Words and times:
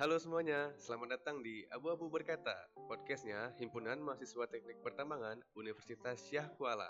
Halo 0.00 0.16
semuanya, 0.16 0.72
selamat 0.80 1.20
datang 1.20 1.44
di 1.44 1.60
Abu-Abu 1.68 2.08
Berkata, 2.08 2.56
podcastnya 2.88 3.52
Himpunan 3.60 4.00
Mahasiswa 4.00 4.48
Teknik 4.48 4.80
Pertambangan 4.80 5.44
Universitas 5.52 6.24
Syah 6.24 6.48
Kuala. 6.56 6.88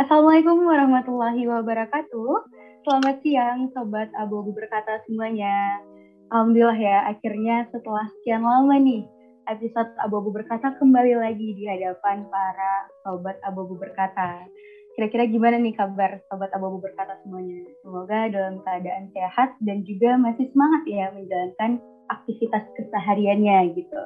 Assalamualaikum 0.00 0.56
warahmatullahi 0.64 1.44
wabarakatuh. 1.44 2.48
Selamat 2.88 3.20
siang 3.20 3.68
Sobat 3.76 4.08
Abu-Abu 4.16 4.56
Berkata 4.56 5.04
semuanya. 5.04 5.84
Alhamdulillah 6.32 6.80
ya, 6.80 7.12
akhirnya 7.12 7.68
setelah 7.68 8.08
sekian 8.08 8.40
lama 8.40 8.72
nih, 8.80 9.04
episode 9.52 9.92
Abu-Abu 10.00 10.32
Berkata 10.32 10.72
kembali 10.80 11.12
lagi 11.20 11.52
di 11.60 11.68
hadapan 11.68 12.24
para 12.32 12.88
Sobat 13.04 13.36
Abu-Abu 13.44 13.76
Berkata. 13.76 14.48
Kira-kira 14.92 15.24
gimana 15.24 15.56
nih 15.56 15.72
kabar 15.72 16.20
sobat 16.28 16.52
abu 16.52 16.76
berkata 16.76 17.16
semuanya? 17.24 17.64
Semoga 17.80 18.28
dalam 18.28 18.60
keadaan 18.60 19.08
sehat 19.16 19.56
dan 19.64 19.88
juga 19.88 20.20
masih 20.20 20.52
semangat 20.52 20.82
ya 20.84 21.08
menjalankan 21.16 21.80
aktivitas 22.12 22.64
kesehariannya 22.76 23.72
gitu. 23.76 24.02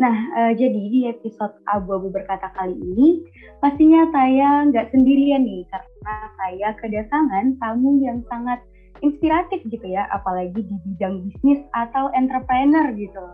Nah, 0.00 0.14
uh, 0.34 0.52
jadi 0.56 0.82
di 0.88 1.00
episode 1.10 1.52
abu-abu 1.68 2.08
berkata 2.08 2.48
kali 2.56 2.74
ini, 2.74 3.22
pastinya 3.60 4.08
saya 4.10 4.64
nggak 4.72 4.88
sendirian 4.90 5.44
nih, 5.44 5.68
karena 5.68 6.16
saya 6.40 6.68
kedatangan 6.80 7.60
tamu 7.60 8.00
yang 8.00 8.24
sangat 8.32 8.58
inspiratif 9.04 9.60
gitu 9.68 9.84
ya, 9.84 10.08
apalagi 10.14 10.64
di 10.64 10.76
bidang 10.88 11.28
bisnis 11.28 11.60
atau 11.76 12.08
entrepreneur 12.16 12.88
gitu. 12.96 13.26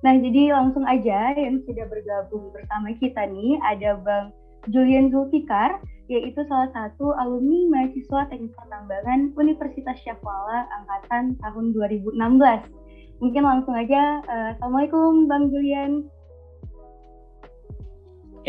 Nah, 0.00 0.16
jadi 0.16 0.56
langsung 0.56 0.88
aja 0.88 1.36
yang 1.36 1.60
sudah 1.68 1.84
bergabung 1.84 2.48
bersama 2.56 2.96
kita 2.96 3.28
nih, 3.28 3.60
ada 3.68 4.00
Bang 4.00 4.32
Julian 4.72 5.12
Zulfikar, 5.12 5.76
yaitu 6.08 6.40
salah 6.48 6.72
satu 6.74 7.12
alumni 7.20 7.70
mahasiswa 7.70 8.26
Teknik 8.32 8.50
Pertambangan 8.56 9.30
Universitas 9.36 9.96
Syafwala 10.02 10.66
angkatan 10.80 11.36
tahun 11.38 11.76
2016. 11.76 12.79
Mungkin 13.20 13.44
langsung 13.44 13.76
aja, 13.76 14.24
uh, 14.24 14.56
Assalamualaikum 14.56 15.28
Bang 15.28 15.52
Julian. 15.52 16.08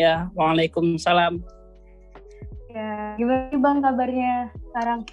Ya, 0.00 0.32
Waalaikumsalam. 0.32 1.44
Ya, 2.72 3.12
gimana 3.20 3.52
Bang 3.60 3.84
kabarnya 3.84 4.48
sekarang? 4.72 5.04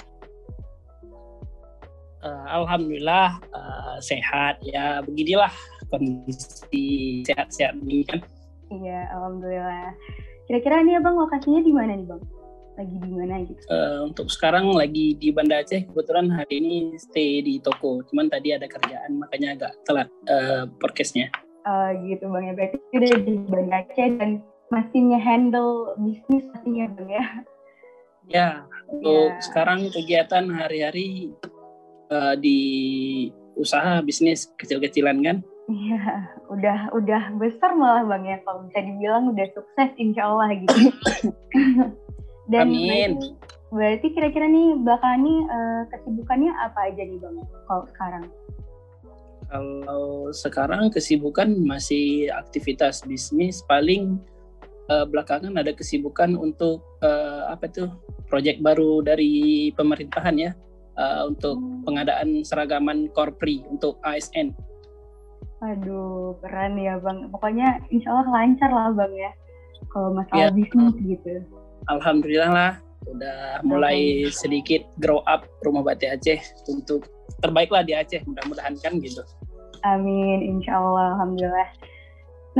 Uh, 2.24 2.46
Alhamdulillah 2.48 3.36
uh, 3.52 4.00
sehat 4.00 4.64
ya, 4.64 5.04
beginilah 5.04 5.52
kondisi 5.92 7.20
sehat-sehat 7.28 7.76
ini 7.84 8.08
kan. 8.08 8.24
Iya, 8.72 9.12
Alhamdulillah. 9.12 9.92
Kira-kira 10.48 10.88
nih 10.88 11.04
Bang 11.04 11.20
lokasinya 11.20 11.60
di 11.60 11.76
mana 11.76 12.00
nih 12.00 12.08
Bang? 12.08 12.24
Lagi 12.80 12.96
di 12.96 13.12
mana 13.12 13.36
gitu? 13.44 13.62
Uh, 13.68 14.08
untuk 14.08 14.32
sekarang 14.32 14.72
lagi 14.72 15.20
di 15.20 15.36
Banda 15.36 15.60
Aceh. 15.60 15.84
Kebetulan 15.92 16.32
hari 16.32 16.64
ini 16.64 16.96
stay 16.96 17.44
di 17.44 17.60
toko. 17.60 18.00
Cuman 18.08 18.32
tadi 18.32 18.56
ada 18.56 18.72
kerjaan 18.72 19.20
makanya 19.20 19.60
agak 19.60 19.74
telat 19.84 20.08
uh, 20.32 20.64
podcastnya. 20.80 21.28
Uh, 21.68 21.92
gitu 22.08 22.32
bang 22.32 22.44
ya. 22.48 22.54
Berarti 22.56 22.78
udah 22.96 23.14
di 23.20 23.34
Banda 23.52 23.78
Aceh 23.84 24.08
dan 24.16 24.32
masih 24.72 25.04
handle 25.20 26.00
bisnis 26.00 26.44
pastinya 26.56 26.88
bang 26.96 27.10
ya? 27.12 27.26
Ya, 28.30 28.50
untuk 28.88 29.34
yeah. 29.34 29.42
sekarang 29.44 29.90
kegiatan 29.90 30.46
hari-hari 30.54 31.34
uh, 32.14 32.38
di 32.38 32.60
usaha 33.60 34.00
bisnis 34.06 34.48
kecil-kecilan 34.56 35.20
kan? 35.26 35.38
Iya, 35.70 36.02
udah 36.50 36.80
udah 36.98 37.24
besar 37.38 37.78
malah 37.78 38.06
bang 38.06 38.24
ya 38.26 38.38
kalau 38.46 38.66
bisa 38.70 38.80
dibilang 38.82 39.34
udah 39.34 39.48
sukses 39.54 39.90
insya 39.98 40.30
Allah 40.30 40.50
gitu. 40.56 40.78
Dan 42.50 42.74
Amin. 42.74 43.38
Berarti, 43.70 44.10
kira-kira 44.18 44.50
nih 44.50 44.82
belakangan 44.82 45.22
nih 45.22 45.40
uh, 45.46 45.82
kesibukannya 45.94 46.52
apa 46.58 46.80
aja 46.90 47.02
nih 47.06 47.18
bang 47.22 47.36
kalau 47.70 47.86
sekarang? 47.94 48.26
Kalau 49.50 50.06
sekarang 50.34 50.84
kesibukan 50.90 51.50
masih 51.66 52.34
aktivitas 52.34 53.06
bisnis 53.06 53.62
paling 53.70 54.18
uh, 54.90 55.06
belakangan 55.06 55.54
ada 55.58 55.74
kesibukan 55.74 56.34
untuk 56.34 56.82
uh, 57.06 57.54
apa 57.54 57.70
tuh 57.70 57.90
proyek 58.30 58.62
baru 58.62 59.06
dari 59.06 59.70
pemerintahan 59.74 60.38
ya 60.38 60.52
uh, 60.98 61.30
untuk 61.30 61.62
hmm. 61.62 61.86
pengadaan 61.86 62.42
seragaman 62.42 63.10
korpri 63.14 63.62
untuk 63.70 64.02
ASN. 64.02 64.54
Aduh 65.62 66.38
keren 66.42 66.74
ya 66.82 66.98
bang. 66.98 67.30
Pokoknya 67.30 67.86
insya 67.94 68.18
Allah 68.18 68.30
lancar 68.34 68.70
lah 68.74 68.90
bang 68.98 69.14
ya 69.14 69.32
kalau 69.94 70.10
masalah 70.14 70.50
ya. 70.50 70.58
bisnis 70.58 70.98
gitu 71.02 71.59
alhamdulillah 71.90 72.52
lah 72.54 72.72
udah 73.10 73.66
mulai 73.66 74.30
sedikit 74.30 74.86
grow 75.02 75.26
up 75.26 75.50
rumah 75.66 75.82
batik 75.82 76.20
Aceh 76.20 76.40
untuk 76.70 77.10
terbaik 77.42 77.74
lah 77.74 77.82
di 77.82 77.98
Aceh 77.98 78.22
mudah-mudahan 78.28 78.78
kan 78.80 79.02
gitu. 79.02 79.26
Amin, 79.88 80.44
insya 80.44 80.76
Allah, 80.76 81.16
alhamdulillah. 81.16 81.70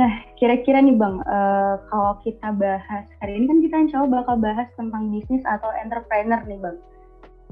Nah, 0.00 0.12
kira-kira 0.40 0.80
nih 0.80 0.96
Bang, 0.96 1.20
uh, 1.28 1.76
kalau 1.92 2.16
kita 2.24 2.56
bahas 2.56 3.04
hari 3.20 3.36
ini 3.36 3.44
kan 3.44 3.58
kita 3.60 3.76
insya 3.84 3.96
Allah 4.00 4.24
bakal 4.24 4.40
bahas 4.40 4.68
tentang 4.80 5.12
bisnis 5.12 5.44
atau 5.44 5.68
entrepreneur 5.76 6.40
nih 6.48 6.56
Bang. 6.56 6.78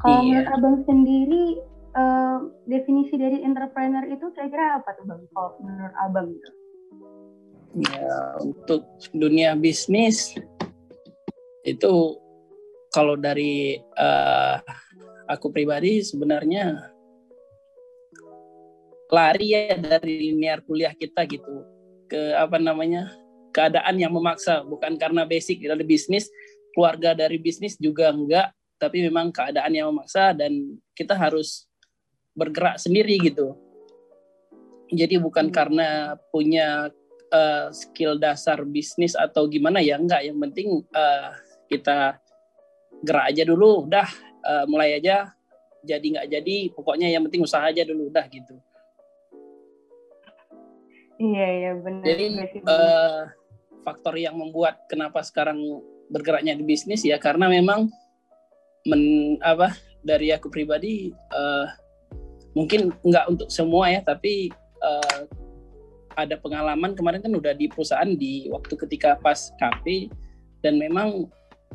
Kalau 0.00 0.24
iya. 0.24 0.40
menurut 0.40 0.48
Abang 0.56 0.76
sendiri, 0.88 1.44
uh, 1.92 2.38
definisi 2.64 3.20
dari 3.20 3.44
entrepreneur 3.44 4.06
itu 4.08 4.32
kira-kira 4.32 4.80
apa 4.80 4.96
tuh 4.96 5.04
Bang? 5.04 5.20
Kalau 5.36 5.50
menurut 5.60 5.94
Abang? 6.00 6.28
Ya, 7.76 8.16
untuk 8.40 8.88
dunia 9.12 9.52
bisnis 9.52 10.32
itu 11.66 12.18
kalau 12.92 13.14
dari 13.18 13.76
uh, 13.98 14.56
aku 15.28 15.52
pribadi 15.52 16.00
sebenarnya 16.00 16.88
lari 19.08 19.56
ya 19.56 19.76
dari 19.76 20.32
linear 20.32 20.64
kuliah 20.64 20.92
kita 20.96 21.24
gitu. 21.28 21.64
Ke 22.08 22.36
apa 22.36 22.56
namanya 22.56 23.12
keadaan 23.52 24.00
yang 24.00 24.12
memaksa. 24.12 24.64
Bukan 24.64 24.96
karena 24.96 25.28
basic 25.28 25.60
dari 25.60 25.84
bisnis 25.84 26.28
keluarga 26.72 27.16
dari 27.16 27.40
bisnis 27.40 27.74
juga 27.80 28.12
enggak 28.12 28.54
tapi 28.78 29.02
memang 29.02 29.34
keadaan 29.34 29.74
yang 29.74 29.90
memaksa 29.90 30.30
dan 30.30 30.78
kita 30.94 31.18
harus 31.18 31.66
bergerak 32.38 32.78
sendiri 32.78 33.18
gitu. 33.18 33.58
Jadi 34.94 35.18
bukan 35.18 35.50
hmm. 35.50 35.54
karena 35.54 35.88
punya 36.30 36.88
uh, 37.34 37.68
skill 37.74 38.16
dasar 38.16 38.62
bisnis 38.62 39.18
atau 39.18 39.50
gimana 39.50 39.82
ya 39.82 39.98
enggak. 39.98 40.22
Yang 40.24 40.38
penting 40.48 40.68
uh, 40.94 41.34
kita 41.68 42.18
gerak 43.04 43.30
aja 43.30 43.42
dulu 43.46 43.86
udah 43.86 44.08
uh, 44.42 44.64
mulai 44.66 44.98
aja 44.98 45.30
jadi 45.86 46.02
nggak 46.02 46.28
jadi 46.28 46.56
pokoknya 46.74 47.08
yang 47.12 47.22
penting 47.30 47.46
usaha 47.46 47.62
aja 47.62 47.86
dulu 47.86 48.10
udah 48.10 48.26
gitu. 48.26 48.58
Iya 51.18 51.46
iya 51.50 51.70
benar 51.78 52.04
jadi 52.06 52.24
uh, 52.66 53.22
faktor 53.82 54.14
yang 54.18 54.38
membuat 54.38 54.86
kenapa 54.90 55.22
sekarang 55.22 55.58
bergeraknya 56.10 56.54
di 56.54 56.64
bisnis 56.64 57.02
ya 57.04 57.18
karena 57.18 57.50
memang 57.50 57.90
men 58.86 59.34
apa 59.42 59.74
dari 60.06 60.30
aku 60.30 60.48
pribadi 60.48 61.10
uh, 61.34 61.66
mungkin 62.54 62.94
nggak 63.02 63.24
untuk 63.28 63.48
semua 63.50 63.90
ya 63.92 64.00
tapi 64.00 64.48
uh, 64.80 65.26
ada 66.18 66.34
pengalaman 66.38 66.98
kemarin 66.98 67.22
kan 67.22 67.30
udah 67.30 67.54
di 67.54 67.70
perusahaan 67.70 68.08
di 68.08 68.50
waktu 68.50 68.74
ketika 68.74 69.18
pas 69.22 69.54
KP 69.58 70.10
dan 70.62 70.78
memang 70.78 71.30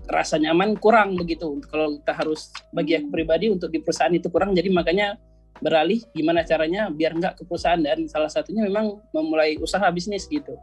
rasa 0.08 0.36
nyaman 0.42 0.76
kurang 0.78 1.16
begitu. 1.16 1.59
Kalau 1.68 2.00
kita 2.00 2.14
harus 2.14 2.52
bagi 2.76 3.00
aku 3.00 3.08
pribadi 3.12 3.48
untuk 3.50 3.72
di 3.72 3.80
perusahaan 3.80 4.12
itu 4.14 4.28
kurang 4.28 4.52
jadi 4.52 4.68
makanya 4.74 5.16
beralih 5.64 6.02
gimana 6.12 6.44
caranya 6.44 6.92
biar 6.92 7.16
nggak 7.16 7.40
ke 7.40 7.44
perusahaan. 7.48 7.80
Dan 7.80 8.06
salah 8.12 8.30
satunya 8.30 8.68
memang 8.68 9.00
memulai 9.16 9.56
usaha 9.59 9.86
bisnis 9.94 10.28
gitu. 10.28 10.56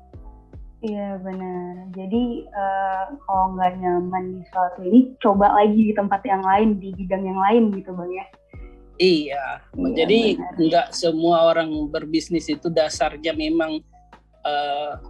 Iya 0.81 1.21
benar. 1.21 1.93
Jadi 1.93 2.49
uh, 2.57 3.05
kalau 3.29 3.53
nggak 3.57 3.73
nyaman 3.85 4.41
di 4.41 4.43
suatu 4.49 4.81
ini 4.81 5.13
coba 5.21 5.53
lagi 5.53 5.93
di 5.93 5.95
tempat 5.97 6.25
yang 6.25 6.41
lain 6.41 6.81
di 6.81 6.97
bidang 6.97 7.25
yang 7.25 7.37
lain 7.37 7.63
gitu 7.77 7.93
bang 7.93 8.13
ya? 8.17 8.27
Iya, 9.01 9.45
iya 9.65 9.89
jadi 9.97 10.21
nggak 10.61 10.89
semua 10.93 11.49
orang 11.49 11.73
berbisnis 11.89 12.53
itu 12.53 12.69
dasarnya 12.69 13.33
memang 13.33 13.81
uh, 14.45 15.01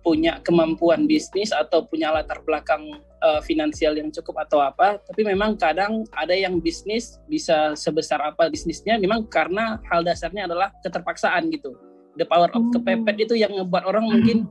punya 0.00 0.40
kemampuan 0.40 1.04
bisnis 1.04 1.52
atau 1.52 1.84
punya 1.84 2.08
latar 2.08 2.40
belakang 2.40 3.00
uh, 3.20 3.40
finansial 3.44 3.92
yang 3.92 4.08
cukup 4.08 4.48
atau 4.48 4.64
apa, 4.64 4.96
tapi 5.04 5.28
memang 5.28 5.60
kadang 5.60 6.08
ada 6.16 6.32
yang 6.32 6.56
bisnis 6.58 7.20
bisa 7.28 7.76
sebesar 7.76 8.20
apa 8.24 8.48
bisnisnya 8.48 8.96
memang 8.96 9.28
karena 9.28 9.76
hal 9.92 10.00
dasarnya 10.00 10.48
adalah 10.48 10.72
keterpaksaan 10.80 11.52
gitu. 11.52 11.76
The 12.16 12.24
power 12.24 12.48
of 12.50 12.64
hmm. 12.64 12.72
kepepet 12.80 13.16
itu 13.28 13.34
yang 13.36 13.52
ngebuat 13.52 13.84
orang 13.84 14.08
mungkin 14.08 14.48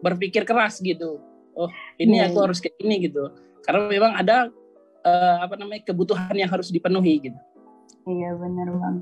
berpikir 0.00 0.46
keras 0.46 0.78
gitu. 0.78 1.18
Oh, 1.52 1.68
ini 2.00 2.22
aku 2.22 2.48
harus 2.48 2.62
kayak 2.62 2.80
ini 2.80 3.10
gitu. 3.10 3.28
Karena 3.66 3.90
memang 3.90 4.16
ada 4.16 4.48
uh, 5.04 5.36
apa 5.42 5.54
namanya 5.58 5.82
kebutuhan 5.86 6.32
yang 6.32 6.48
harus 6.48 6.70
dipenuhi 6.70 7.30
gitu. 7.30 7.38
Iya 8.06 8.34
benar 8.38 8.68
bang. 8.70 8.96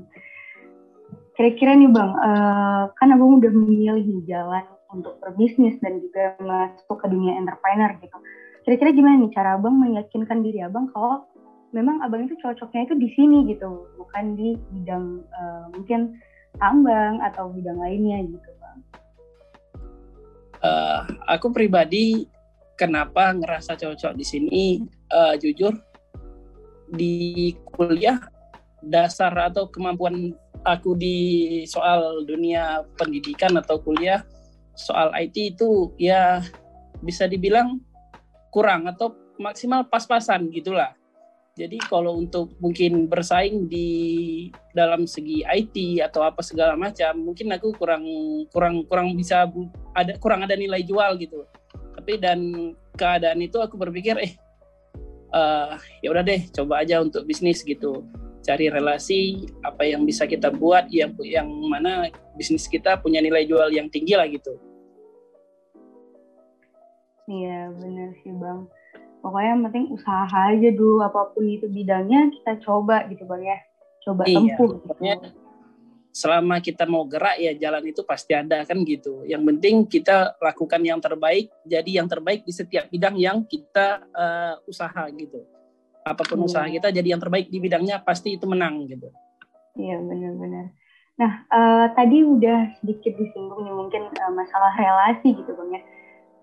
Kira-kira 1.37 1.73
nih 1.73 1.89
bang, 1.89 2.11
uh, 2.11 2.83
kan 2.97 3.13
abang 3.13 3.39
udah 3.39 3.49
memilih 3.49 4.21
jalan 4.27 4.65
untuk 4.91 5.17
berbisnis 5.23 5.79
dan 5.79 6.03
juga 6.03 6.35
masuk 6.43 6.99
ke 6.99 7.07
dunia 7.07 7.39
entrepreneur 7.39 7.91
gitu. 7.99 8.17
Kira-kira 8.67 8.91
gimana 8.93 9.15
nih 9.25 9.31
cara 9.33 9.57
abang 9.57 9.75
meyakinkan 9.79 10.45
diri 10.45 10.61
abang 10.61 10.91
kalau 10.93 11.25
memang 11.71 12.03
abang 12.03 12.27
itu 12.27 12.35
cocoknya 12.43 12.91
itu 12.91 12.95
di 12.99 13.09
sini 13.15 13.37
gitu, 13.49 13.87
bukan 13.97 14.35
di 14.37 14.59
bidang 14.75 15.23
uh, 15.31 15.65
mungkin 15.73 16.19
tambang 16.59 17.23
atau 17.23 17.49
bidang 17.49 17.79
lainnya 17.79 18.27
gitu 18.27 18.49
bang? 18.59 18.79
Uh, 20.61 21.01
aku 21.31 21.49
pribadi 21.49 22.27
kenapa 22.75 23.33
ngerasa 23.33 23.79
cocok 23.79 24.13
di 24.13 24.25
sini 24.27 24.63
uh, 25.09 25.33
jujur 25.39 25.73
di 26.91 27.55
kuliah 27.71 28.19
dasar 28.83 29.31
atau 29.37 29.69
kemampuan 29.71 30.35
aku 30.67 30.93
di 30.97 31.17
soal 31.65 32.25
dunia 32.27 32.83
pendidikan 32.99 33.55
atau 33.57 33.79
kuliah 33.79 34.21
soal 34.81 35.13
IT 35.13 35.55
itu 35.55 35.93
ya 36.01 36.41
bisa 37.05 37.29
dibilang 37.29 37.77
kurang 38.49 38.89
atau 38.89 39.13
maksimal 39.37 39.85
pas-pasan 39.85 40.49
gitulah. 40.49 40.93
Jadi 41.51 41.77
kalau 41.83 42.15
untuk 42.15 42.55
mungkin 42.63 43.11
bersaing 43.11 43.67
di 43.67 43.87
dalam 44.71 45.03
segi 45.03 45.43
IT 45.43 45.99
atau 45.99 46.23
apa 46.23 46.39
segala 46.39 46.79
macam, 46.79 47.11
mungkin 47.19 47.51
aku 47.51 47.75
kurang 47.75 48.07
kurang 48.55 48.87
kurang 48.87 49.13
bisa 49.19 49.45
ada 49.91 50.15
kurang 50.15 50.47
ada 50.47 50.55
nilai 50.55 50.79
jual 50.87 51.19
gitu. 51.19 51.43
Tapi 51.99 52.17
dan 52.23 52.71
keadaan 52.95 53.43
itu 53.43 53.59
aku 53.59 53.75
berpikir 53.75 54.15
eh 54.23 54.33
uh, 55.35 55.75
ya 55.99 56.15
udah 56.15 56.23
deh 56.23 56.47
coba 56.55 56.87
aja 56.87 57.03
untuk 57.03 57.27
bisnis 57.27 57.67
gitu. 57.67 58.07
Cari 58.41 58.71
relasi 58.71 59.51
apa 59.61 59.85
yang 59.85 60.07
bisa 60.07 60.25
kita 60.25 60.55
buat 60.55 60.87
yang 60.87 61.13
yang 61.19 61.51
mana 61.67 62.07
bisnis 62.39 62.65
kita 62.65 62.95
punya 63.03 63.19
nilai 63.19 63.43
jual 63.43 63.75
yang 63.75 63.91
tinggi 63.91 64.15
lah 64.15 64.25
gitu. 64.31 64.55
Iya 67.31 67.71
benar 67.71 68.09
sih 68.19 68.33
bang. 68.35 68.67
Pokoknya 69.23 69.49
yang 69.55 69.61
penting 69.69 69.85
usaha 69.95 70.25
aja 70.27 70.69
dulu 70.75 70.99
apa 70.99 71.31
pun 71.31 71.47
itu 71.47 71.71
bidangnya 71.71 72.27
kita 72.35 72.59
coba 72.67 73.07
gitu 73.07 73.23
bang 73.23 73.55
ya. 73.55 73.57
Coba 74.03 74.27
iya, 74.27 74.35
tempuh 74.35 74.71
gitu. 74.81 75.29
selama 76.11 76.59
kita 76.59 76.83
mau 76.83 77.07
gerak 77.07 77.39
ya 77.39 77.55
jalan 77.55 77.87
itu 77.87 78.03
pasti 78.03 78.35
ada 78.35 78.67
kan 78.67 78.83
gitu. 78.83 79.23
Yang 79.23 79.43
penting 79.47 79.75
kita 79.87 80.35
lakukan 80.43 80.81
yang 80.83 80.99
terbaik 80.99 81.47
jadi 81.63 82.03
yang 82.03 82.07
terbaik 82.11 82.43
di 82.43 82.51
setiap 82.51 82.91
bidang 82.91 83.15
yang 83.15 83.47
kita 83.47 84.03
uh, 84.11 84.59
usaha 84.67 85.07
gitu. 85.15 85.39
Apa 86.03 86.27
pun 86.27 86.43
hmm. 86.43 86.47
usaha 86.51 86.67
kita 86.67 86.91
jadi 86.91 87.15
yang 87.15 87.21
terbaik 87.21 87.47
di 87.47 87.63
bidangnya 87.63 88.03
pasti 88.03 88.35
itu 88.35 88.43
menang 88.43 88.83
gitu. 88.91 89.07
Iya 89.79 90.03
benar-benar 90.03 90.75
nah 91.21 91.45
uh, 91.53 91.85
tadi 91.93 92.25
udah 92.25 92.81
sedikit 92.81 93.13
disinggung 93.13 93.61
nih 93.61 93.75
mungkin 93.77 94.09
uh, 94.09 94.33
masalah 94.33 94.73
relasi 94.73 95.37
gitu 95.37 95.53
bang 95.53 95.77
ya 95.77 95.81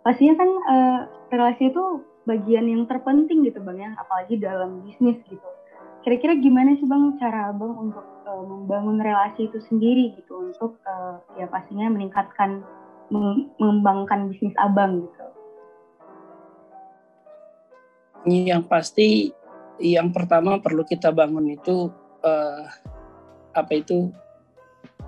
pastinya 0.02 0.34
kan 0.38 0.50
uh, 0.68 1.00
relasi 1.32 1.70
itu 1.70 2.02
bagian 2.28 2.68
yang 2.68 2.84
terpenting 2.84 3.44
gitu 3.44 3.60
bang 3.64 3.78
ya. 3.88 3.90
Apalagi 3.96 4.36
dalam 4.36 4.84
bisnis 4.84 5.18
gitu. 5.26 5.48
Kira-kira 6.04 6.38
gimana 6.38 6.76
sih 6.78 6.86
bang 6.86 7.16
cara 7.18 7.50
abang 7.50 7.90
untuk 7.90 8.06
uh, 8.28 8.44
membangun 8.44 9.00
relasi 9.00 9.48
itu 9.48 9.58
sendiri 9.66 10.14
gitu? 10.20 10.52
Untuk 10.52 10.78
uh, 10.84 11.20
ya 11.40 11.48
pastinya 11.48 11.88
meningkatkan 11.88 12.62
mengembangkan 13.08 14.28
bisnis 14.28 14.54
abang 14.60 15.08
gitu. 15.08 15.24
Yang 18.28 18.62
pasti 18.68 19.08
yang 19.80 20.10
pertama 20.10 20.58
perlu 20.58 20.82
kita 20.84 21.14
bangun 21.14 21.54
itu 21.54 21.88
uh, 22.26 22.62
apa 23.56 23.72
itu 23.78 24.12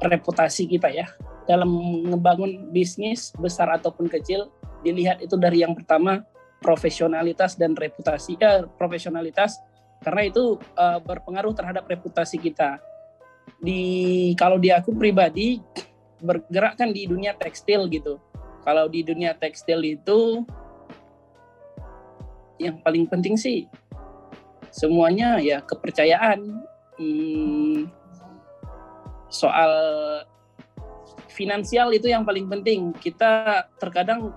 reputasi 0.00 0.64
kita 0.70 0.88
ya. 0.88 1.06
Dalam 1.44 1.68
ngebangun 2.06 2.70
bisnis 2.70 3.34
besar 3.36 3.68
ataupun 3.74 4.06
kecil 4.06 4.48
dilihat 4.80 5.20
itu 5.24 5.36
dari 5.36 5.62
yang 5.64 5.76
pertama 5.76 6.24
profesionalitas 6.60 7.56
dan 7.56 7.72
reputasi 7.72 8.36
ya 8.36 8.68
profesionalitas. 8.76 9.56
Karena 10.00 10.24
itu 10.24 10.56
uh, 10.80 11.00
berpengaruh 11.00 11.52
terhadap 11.52 11.84
reputasi 11.84 12.40
kita. 12.40 12.80
Di 13.60 14.32
kalau 14.36 14.56
di 14.56 14.72
aku 14.72 14.96
pribadi 14.96 15.60
bergerak 16.20 16.76
kan 16.80 16.92
di 16.92 17.04
dunia 17.04 17.36
tekstil 17.36 17.88
gitu. 17.92 18.16
Kalau 18.64 18.88
di 18.88 19.00
dunia 19.04 19.36
tekstil 19.36 19.80
itu 19.84 20.44
yang 22.60 22.76
paling 22.84 23.08
penting 23.08 23.40
sih 23.40 23.68
semuanya 24.72 25.40
ya 25.40 25.60
kepercayaan. 25.64 26.64
Hmm, 27.00 27.88
soal 29.32 29.72
finansial 31.32 31.92
itu 31.96 32.12
yang 32.12 32.24
paling 32.24 32.48
penting. 32.48 32.92
Kita 32.96 33.64
terkadang 33.80 34.32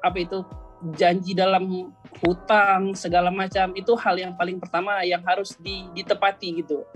apa 0.00 0.18
itu 0.20 0.44
janji 0.96 1.36
dalam 1.36 1.92
hutang 2.24 2.96
segala 2.96 3.28
macam 3.28 3.72
itu 3.76 3.92
hal 4.00 4.16
yang 4.16 4.32
paling 4.32 4.56
pertama 4.56 5.04
yang 5.04 5.20
harus 5.24 5.52
ditepati 5.60 6.64
gitu 6.64 6.88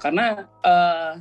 karena 0.00 0.48
uh, 0.64 1.20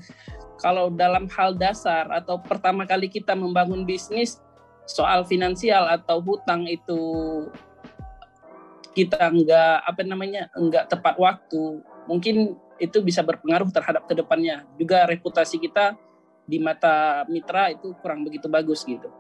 kalau 0.59 0.87
dalam 0.91 1.27
hal 1.35 1.55
dasar 1.55 2.07
atau 2.11 2.39
pertama 2.39 2.87
kali 2.87 3.11
kita 3.11 3.35
membangun 3.35 3.83
bisnis 3.83 4.39
soal 4.87 5.27
finansial 5.27 5.87
atau 5.91 6.23
hutang 6.23 6.63
itu 6.67 6.99
kita 8.95 9.19
enggak 9.31 9.83
apa 9.83 10.01
namanya 10.07 10.47
enggak 10.55 10.87
tepat 10.87 11.19
waktu 11.19 11.83
mungkin 12.07 12.55
itu 12.79 13.03
bisa 13.03 13.19
berpengaruh 13.21 13.69
terhadap 13.75 14.07
ke 14.07 14.15
depannya 14.15 14.63
juga 14.79 15.03
reputasi 15.03 15.59
kita 15.59 15.99
di 16.47 16.57
mata 16.57 17.27
mitra 17.29 17.69
itu 17.69 17.93
kurang 18.01 18.25
begitu 18.25 18.49
bagus 18.49 18.81
gitu. 18.81 19.11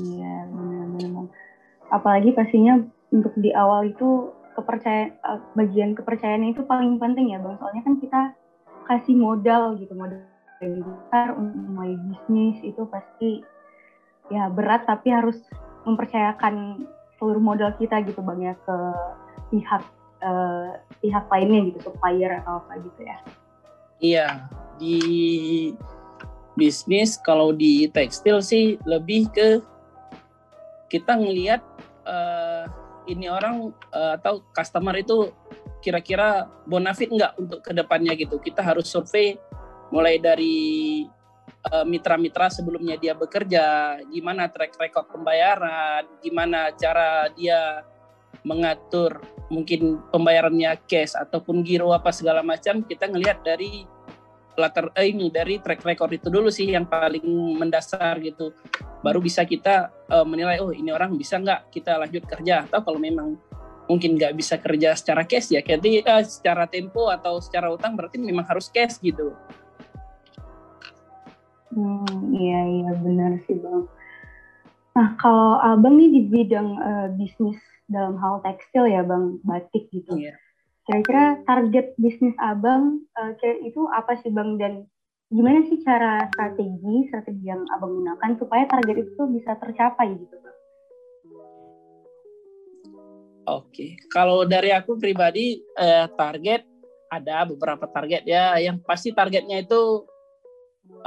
Iya 0.00 0.48
benar-benar 0.96 1.30
apalagi 1.90 2.34
pastinya 2.34 2.82
untuk 3.14 3.34
di 3.38 3.54
awal 3.54 3.86
itu 3.86 4.34
kepercayaan 4.56 5.12
eh, 5.12 5.40
bagian 5.54 5.92
kepercayaan 5.94 6.50
itu 6.50 6.64
paling 6.64 6.96
penting 6.96 7.36
ya 7.36 7.38
bang. 7.38 7.56
Soalnya 7.60 7.82
kan 7.84 7.94
kita 8.00 8.20
kasih 8.86 9.16
modal 9.18 9.76
gitu 9.78 9.92
modal 9.92 10.22
yang 10.62 10.80
besar 10.80 11.36
untuk 11.36 11.60
mulai 11.68 11.94
bisnis 12.00 12.56
itu 12.64 12.82
pasti 12.88 13.44
ya 14.32 14.48
berat 14.48 14.88
tapi 14.88 15.12
harus 15.12 15.36
mempercayakan 15.84 16.86
seluruh 17.20 17.42
modal 17.42 17.70
kita 17.76 18.02
gitu 18.02 18.24
bang 18.24 18.52
ya 18.52 18.54
ke 18.64 18.76
pihak 19.52 19.82
uh, 20.24 20.80
pihak 21.04 21.24
lainnya 21.28 21.70
gitu 21.70 21.78
supplier 21.92 22.40
atau 22.42 22.64
apa 22.64 22.72
gitu 22.80 23.00
ya. 23.04 23.18
Iya 24.00 24.28
di 24.80 24.96
bisnis 26.56 27.20
kalau 27.20 27.52
di 27.52 27.84
tekstil 27.92 28.40
sih 28.40 28.80
lebih 28.88 29.28
ke 29.28 29.60
kita 30.86 31.18
ngelihat 31.18 31.62
uh, 32.06 32.64
ini 33.06 33.30
orang 33.30 33.70
uh, 33.94 34.18
atau 34.18 34.42
customer 34.50 34.94
itu 34.98 35.30
kira-kira 35.80 36.50
bonafit 36.66 37.10
nggak 37.14 37.38
untuk 37.38 37.60
ke 37.62 37.70
depannya 37.70 38.18
gitu. 38.18 38.42
Kita 38.42 38.62
harus 38.64 38.90
survei 38.90 39.38
mulai 39.94 40.18
dari 40.18 41.06
eh, 41.46 41.84
mitra-mitra 41.86 42.50
sebelumnya 42.50 42.98
dia 42.98 43.14
bekerja, 43.14 43.98
gimana 44.10 44.50
track 44.50 44.74
record 44.82 45.06
pembayaran, 45.14 46.02
gimana 46.18 46.74
cara 46.74 47.30
dia 47.38 47.86
mengatur 48.42 49.22
mungkin 49.46 50.02
pembayarannya 50.10 50.74
cash 50.90 51.14
ataupun 51.14 51.62
giro 51.62 51.94
apa 51.94 52.10
segala 52.10 52.42
macam. 52.42 52.82
Kita 52.82 53.06
ngelihat 53.06 53.46
dari 53.46 53.86
latar 54.56 54.90
eh, 54.96 55.12
ini 55.12 55.28
dari 55.28 55.60
track 55.60 55.84
record 55.84 56.12
itu 56.16 56.28
dulu 56.32 56.48
sih 56.48 56.72
yang 56.72 56.88
paling 56.88 57.24
mendasar 57.56 58.18
gitu. 58.24 58.52
Baru 59.04 59.20
bisa 59.22 59.44
kita 59.44 59.92
uh, 60.10 60.26
menilai 60.26 60.58
oh 60.64 60.72
ini 60.72 60.90
orang 60.90 61.14
bisa 61.14 61.38
nggak 61.38 61.70
kita 61.70 62.00
lanjut 62.00 62.24
kerja? 62.24 62.64
Atau 62.66 62.82
kalau 62.82 62.98
memang 62.98 63.36
mungkin 63.86 64.18
nggak 64.18 64.34
bisa 64.34 64.58
kerja 64.58 64.98
secara 64.98 65.22
cash 65.22 65.54
ya 65.54 65.62
jadi 65.62 66.02
uh, 66.02 66.24
secara 66.26 66.66
tempo 66.66 67.06
atau 67.06 67.38
secara 67.38 67.70
utang 67.70 67.94
berarti 67.94 68.18
memang 68.18 68.42
harus 68.48 68.66
cash 68.66 68.98
gitu. 68.98 69.30
Hmm 71.70 72.34
iya 72.34 72.60
iya 72.66 72.90
benar 72.98 73.38
sih 73.46 73.54
bang. 73.54 73.84
Nah 74.96 75.08
kalau 75.20 75.60
abang 75.60 76.00
nih 76.00 76.08
di 76.10 76.20
bidang 76.26 76.68
uh, 76.80 77.06
bisnis 77.14 77.60
dalam 77.86 78.18
hal 78.18 78.42
tekstil 78.42 78.90
ya 78.90 79.06
bang 79.06 79.38
batik 79.46 79.86
gitu. 79.94 80.18
Yeah 80.18 80.34
Kira-kira 80.86 81.42
target 81.42 81.98
bisnis 81.98 82.38
abang 82.38 83.02
uh, 83.18 83.32
itu 83.66 83.90
apa 83.90 84.14
sih 84.22 84.30
bang 84.30 84.54
dan 84.54 84.72
gimana 85.26 85.66
sih 85.66 85.82
cara 85.82 86.30
strategi 86.30 87.10
strategi 87.10 87.42
yang 87.42 87.66
abang 87.74 87.98
gunakan 87.98 88.38
supaya 88.38 88.70
target 88.70 89.02
itu 89.02 89.22
bisa 89.34 89.58
tercapai 89.58 90.14
gitu 90.14 90.36
bang? 90.38 90.56
Oke, 93.46 93.94
kalau 94.10 94.42
dari 94.42 94.74
aku 94.74 94.98
pribadi 94.98 95.62
eh, 95.78 96.06
target 96.18 96.66
ada 97.06 97.46
beberapa 97.46 97.86
target 97.86 98.26
ya. 98.26 98.58
Yang 98.58 98.82
pasti 98.82 99.14
targetnya 99.14 99.62
itu 99.62 100.02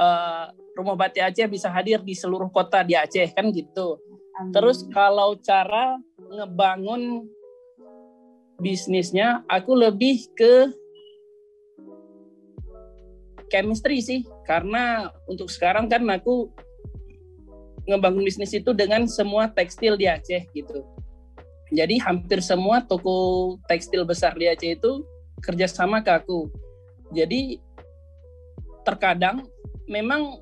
eh, 0.00 0.44
rumah 0.72 0.96
batik 0.96 1.20
Aceh 1.20 1.44
bisa 1.48 1.68
hadir 1.68 2.00
di 2.00 2.16
seluruh 2.16 2.48
kota 2.48 2.80
di 2.80 2.96
Aceh 2.96 3.36
kan 3.36 3.52
gitu. 3.52 4.00
Terus 4.56 4.88
kalau 4.88 5.36
cara 5.44 6.00
ngebangun 6.16 7.28
bisnisnya 8.60 9.42
aku 9.48 9.72
lebih 9.74 10.28
ke 10.36 10.70
chemistry 13.50 13.98
sih. 14.00 14.20
Karena 14.46 15.10
untuk 15.26 15.50
sekarang 15.50 15.90
kan 15.90 16.06
aku 16.06 16.48
ngebangun 17.90 18.22
bisnis 18.22 18.54
itu 18.54 18.70
dengan 18.70 19.10
semua 19.10 19.50
tekstil 19.50 19.98
di 19.98 20.06
Aceh 20.06 20.46
gitu. 20.54 20.86
Jadi 21.74 21.98
hampir 22.02 22.42
semua 22.42 22.82
toko 22.82 23.58
tekstil 23.66 24.06
besar 24.06 24.38
di 24.38 24.46
Aceh 24.46 24.78
itu 24.78 25.02
kerjasama 25.42 26.04
ke 26.04 26.12
aku. 26.14 26.50
Jadi 27.10 27.58
terkadang 28.86 29.42
memang 29.90 30.38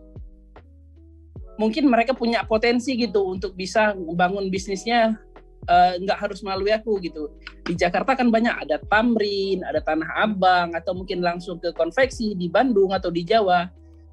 mungkin 1.58 1.90
mereka 1.90 2.14
punya 2.14 2.44
potensi 2.46 2.94
gitu 2.94 3.34
untuk 3.34 3.58
bisa 3.58 3.92
membangun 3.96 4.46
bisnisnya 4.48 5.18
uh, 5.68 6.00
nggak 6.00 6.18
harus 6.18 6.40
melalui 6.40 6.72
aku 6.72 6.98
gitu. 7.04 7.30
Di 7.62 7.76
Jakarta 7.76 8.16
kan 8.16 8.32
banyak 8.32 8.66
ada 8.66 8.80
Tamrin, 8.88 9.62
ada 9.62 9.84
Tanah 9.84 10.24
Abang, 10.24 10.72
atau 10.74 10.96
mungkin 10.96 11.20
langsung 11.20 11.60
ke 11.60 11.70
konveksi 11.76 12.34
di 12.34 12.48
Bandung 12.48 12.90
atau 12.96 13.12
di 13.12 13.22
Jawa. 13.22 13.68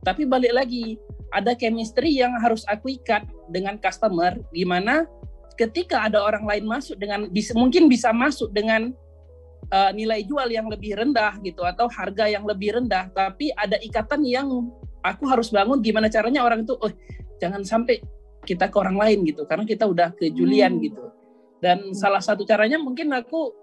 Tapi 0.05 0.27
balik 0.29 0.53
lagi, 0.53 1.01
ada 1.33 1.57
chemistry 1.57 2.21
yang 2.21 2.37
harus 2.37 2.61
aku 2.69 2.93
ikat 2.93 3.25
dengan 3.49 3.81
customer, 3.81 4.37
gimana 4.53 5.09
ketika 5.55 6.03
ada 6.05 6.19
orang 6.19 6.43
lain 6.43 6.67
masuk 6.67 6.99
dengan 6.99 7.31
bisa 7.31 7.55
mungkin 7.55 7.87
bisa 7.87 8.11
masuk 8.11 8.51
dengan 8.51 8.91
uh, 9.71 9.91
nilai 9.95 10.21
jual 10.27 10.51
yang 10.51 10.67
lebih 10.67 10.99
rendah 10.99 11.39
gitu 11.41 11.63
atau 11.63 11.87
harga 11.89 12.27
yang 12.27 12.43
lebih 12.43 12.75
rendah, 12.75 13.09
tapi 13.15 13.49
ada 13.55 13.79
ikatan 13.81 14.21
yang 14.27 14.47
aku 15.01 15.23
harus 15.25 15.49
bangun 15.49 15.79
gimana 15.79 16.11
caranya 16.11 16.43
orang 16.43 16.67
itu, 16.67 16.75
oh 16.75 16.91
jangan 17.39 17.63
sampai 17.63 18.03
kita 18.45 18.69
ke 18.69 18.77
orang 18.77 18.99
lain 18.99 19.25
gitu, 19.25 19.47
karena 19.49 19.65
kita 19.65 19.89
udah 19.89 20.13
ke 20.13 20.29
Julian 20.29 20.77
hmm. 20.77 20.83
gitu. 20.85 21.03
Dan 21.63 21.91
hmm. 21.91 21.97
salah 21.97 22.21
satu 22.21 22.43
caranya 22.43 22.77
mungkin 22.77 23.11
aku 23.15 23.53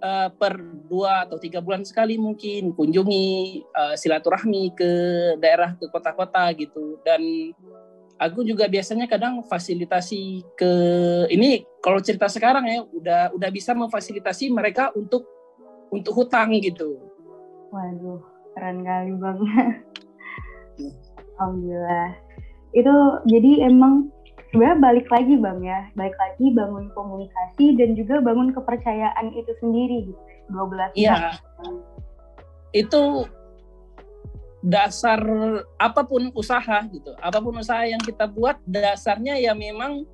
uh, 0.00 0.28
per 0.34 0.58
dua 0.88 1.28
atau 1.28 1.36
tiga 1.36 1.60
bulan 1.60 1.84
sekali 1.84 2.16
mungkin 2.16 2.72
kunjungi 2.74 3.28
uh, 3.70 3.94
silaturahmi 3.94 4.74
ke 4.74 4.90
daerah 5.38 5.76
ke 5.76 5.86
kota-kota 5.92 6.50
gitu 6.56 6.98
dan 7.04 7.20
aku 8.20 8.44
juga 8.44 8.68
biasanya 8.68 9.08
kadang 9.08 9.40
fasilitasi 9.44 10.44
ke 10.52 10.72
ini 11.32 11.64
kalau 11.80 12.00
cerita 12.04 12.28
sekarang 12.28 12.68
ya 12.68 12.78
udah 12.84 13.22
udah 13.32 13.50
bisa 13.52 13.72
memfasilitasi 13.72 14.52
mereka 14.52 14.92
untuk 14.92 15.24
untuk 15.90 16.14
hutang 16.14 16.54
gitu. 16.60 17.00
Waduh, 17.70 18.20
keren 18.54 18.82
kali 18.82 19.12
bang. 19.16 19.38
Iya. 20.78 20.92
Alhamdulillah. 21.40 22.08
Itu 22.76 22.94
jadi 23.26 23.66
emang 23.66 24.12
sebenarnya 24.50 24.78
balik 24.82 25.06
lagi 25.08 25.34
bang 25.38 25.58
ya, 25.62 25.80
balik 25.94 26.16
lagi 26.18 26.46
bangun 26.52 26.90
komunikasi 26.92 27.78
dan 27.78 27.94
juga 27.94 28.18
bangun 28.20 28.50
kepercayaan 28.52 29.32
itu 29.34 29.52
sendiri 29.62 30.10
gitu. 30.10 30.22
Dua 30.50 30.66
belas. 30.66 30.90
Iya. 30.98 31.38
Itu 32.74 33.30
dasar 34.60 35.20
apa 35.80 36.04
pun 36.04 36.28
usaha 36.36 36.84
gitu 36.92 37.16
apa 37.16 37.40
pun 37.40 37.56
usaha 37.56 37.80
yang 37.88 38.00
kita 38.04 38.28
buat 38.28 38.60
dasarnya 38.68 39.40
ya 39.40 39.56
memang 39.56 40.04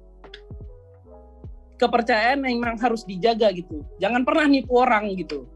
kepercayaan 1.76 2.38
memang 2.38 2.78
harus 2.78 3.02
dijaga 3.02 3.50
gitu 3.50 3.82
jangan 3.98 4.22
pernah 4.22 4.46
nipu 4.46 4.78
orang 4.78 5.18
gitu 5.18 5.50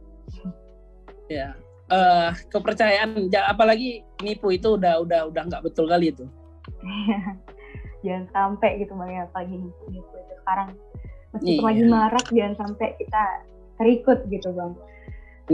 ya 1.31 1.55
uh, 1.87 2.35
kepercayaan 2.51 3.31
apalagi 3.47 4.03
nipu 4.27 4.51
itu 4.51 4.75
udah 4.75 5.07
udah 5.07 5.31
udah 5.31 5.43
nggak 5.47 5.63
betul 5.71 5.87
kali 5.87 6.11
itu 6.11 6.27
jangan 8.01 8.25
sampai 8.33 8.81
gitu 8.81 8.93
bang 8.97 9.11
ya 9.13 9.23
apalagi 9.29 9.57
itu 9.93 10.09
sekarang 10.43 10.69
meskipun 11.37 11.61
iya. 11.61 11.69
lagi 11.69 11.83
marak 11.87 12.27
jangan 12.33 12.55
sampai 12.59 12.89
kita 12.97 13.25
terikut 13.81 14.19
gitu 14.29 14.49
bang 14.53 14.73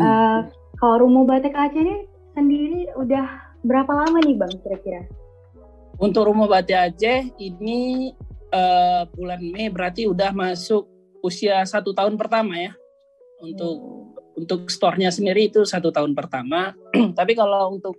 uh, 0.01 0.41
kalau 0.77 1.09
rumah 1.09 1.25
batik 1.25 1.57
Aceh 1.57 1.81
ini 1.81 2.05
sendiri 2.37 2.93
udah 3.01 3.57
berapa 3.65 3.89
lama 3.89 4.21
nih 4.21 4.37
Bang 4.37 4.53
kira-kira? 4.61 5.09
Untuk 5.97 6.29
rumah 6.29 6.47
batik 6.47 6.77
Aceh 6.77 7.33
ini 7.41 8.13
uh, 8.53 9.09
bulan 9.17 9.41
Mei 9.41 9.73
berarti 9.73 10.05
udah 10.05 10.37
masuk 10.37 10.85
usia 11.25 11.65
satu 11.65 11.97
tahun 11.97 12.21
pertama 12.21 12.61
ya. 12.61 12.73
Untuk 13.41 13.77
hmm. 13.77 14.41
untuk 14.45 14.69
store-nya 14.69 15.09
sendiri 15.09 15.49
itu 15.49 15.65
satu 15.65 15.89
tahun 15.89 16.13
pertama. 16.13 16.77
Tapi 17.19 17.33
kalau 17.33 17.73
untuk 17.73 17.97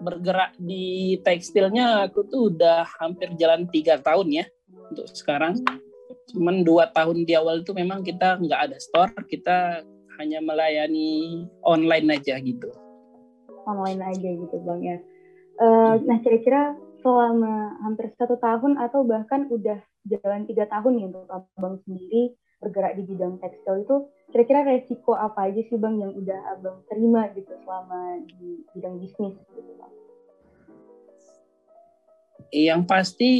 bergerak 0.00 0.56
di 0.56 1.16
tekstilnya 1.20 2.08
aku 2.08 2.24
tuh 2.26 2.52
udah 2.52 2.84
hampir 2.98 3.32
jalan 3.36 3.68
tiga 3.68 4.00
tahun 4.00 4.42
ya 4.42 4.44
untuk 4.92 5.06
sekarang. 5.12 5.60
Cuman 6.32 6.62
dua 6.66 6.90
tahun 6.90 7.22
di 7.28 7.36
awal 7.36 7.62
itu 7.62 7.76
memang 7.76 8.02
kita 8.02 8.40
nggak 8.40 8.60
ada 8.70 8.76
store, 8.80 9.14
kita 9.28 9.84
hanya 10.20 10.42
melayani 10.44 11.44
online 11.64 12.20
aja 12.20 12.36
gitu 12.40 12.70
online 13.70 14.00
aja 14.02 14.28
gitu 14.28 14.56
bang 14.64 14.80
ya. 14.82 14.98
Uh, 15.60 15.94
nah 16.08 16.18
kira-kira 16.24 16.74
selama 17.00 17.76
hampir 17.84 18.12
satu 18.16 18.36
tahun 18.40 18.76
atau 18.80 19.04
bahkan 19.04 19.48
udah 19.48 19.80
jalan 20.08 20.44
tiga 20.48 20.68
tahun 20.68 20.92
nih 20.96 21.06
untuk 21.12 21.28
abang 21.28 21.80
sendiri 21.84 22.36
bergerak 22.60 22.96
di 22.96 23.02
bidang 23.08 23.40
tekstil 23.40 23.84
itu 23.84 23.96
kira-kira 24.30 24.62
resiko 24.62 25.18
apa 25.18 25.50
aja 25.50 25.60
sih 25.66 25.76
bang 25.76 25.98
yang 25.98 26.12
udah 26.14 26.40
abang 26.54 26.78
terima 26.86 27.26
gitu 27.34 27.50
selama 27.66 28.22
di 28.26 28.62
bidang 28.74 28.96
bisnis 29.02 29.34
gitu 29.54 29.72
bang? 29.76 29.92
Yang 32.50 32.82
pasti 32.86 33.30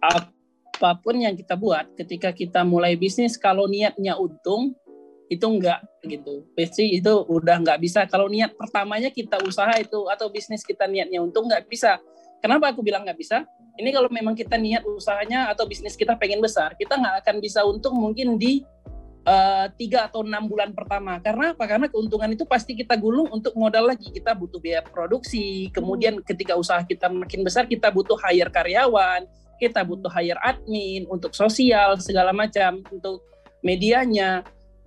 apa 0.00 0.90
pun 1.00 1.16
yang 1.20 1.36
kita 1.36 1.56
buat 1.56 1.92
ketika 1.96 2.32
kita 2.32 2.64
mulai 2.64 2.96
bisnis 2.96 3.36
kalau 3.36 3.68
niatnya 3.68 4.16
untung 4.16 4.76
itu 5.28 5.44
enggak 5.44 5.84
gitu. 6.04 6.44
Pasti 6.56 6.96
itu 6.96 7.12
udah 7.28 7.60
nggak 7.60 7.78
bisa. 7.84 8.08
Kalau 8.08 8.32
niat 8.32 8.56
pertamanya 8.56 9.12
kita 9.12 9.36
usaha 9.44 9.76
itu 9.76 10.08
atau 10.08 10.32
bisnis 10.32 10.64
kita 10.64 10.88
niatnya 10.88 11.20
untung 11.20 11.46
nggak 11.46 11.68
bisa. 11.68 12.00
Kenapa 12.40 12.72
aku 12.72 12.80
bilang 12.80 13.04
nggak 13.04 13.20
bisa? 13.20 13.44
Ini 13.78 13.94
kalau 13.94 14.10
memang 14.10 14.34
kita 14.34 14.58
niat 14.58 14.82
usahanya 14.82 15.52
atau 15.54 15.62
bisnis 15.68 15.94
kita 15.94 16.18
pengen 16.18 16.42
besar 16.42 16.74
kita 16.74 16.98
nggak 16.98 17.22
akan 17.22 17.36
bisa 17.38 17.62
untung 17.62 17.94
mungkin 17.94 18.34
di 18.34 18.66
uh, 19.24 19.66
tiga 19.74 20.06
atau 20.06 20.22
enam 20.22 20.46
bulan 20.46 20.70
pertama 20.76 21.18
karena 21.18 21.56
apa 21.56 21.64
karena 21.64 21.86
keuntungan 21.88 22.30
itu 22.30 22.44
pasti 22.44 22.76
kita 22.76 22.94
gulung 22.94 23.32
untuk 23.32 23.56
modal 23.56 23.90
lagi 23.90 24.12
kita 24.12 24.36
butuh 24.36 24.60
biaya 24.60 24.84
produksi 24.84 25.72
kemudian 25.72 26.20
ketika 26.22 26.54
usaha 26.54 26.82
kita 26.84 27.08
makin 27.08 27.42
besar 27.42 27.66
kita 27.66 27.88
butuh 27.88 28.18
hire 28.20 28.50
karyawan 28.52 29.26
kita 29.58 29.82
butuh 29.82 30.10
hire 30.12 30.38
admin 30.42 31.08
untuk 31.10 31.34
sosial 31.34 31.98
segala 31.98 32.30
macam 32.30 32.82
untuk 32.92 33.26
medianya 33.64 34.46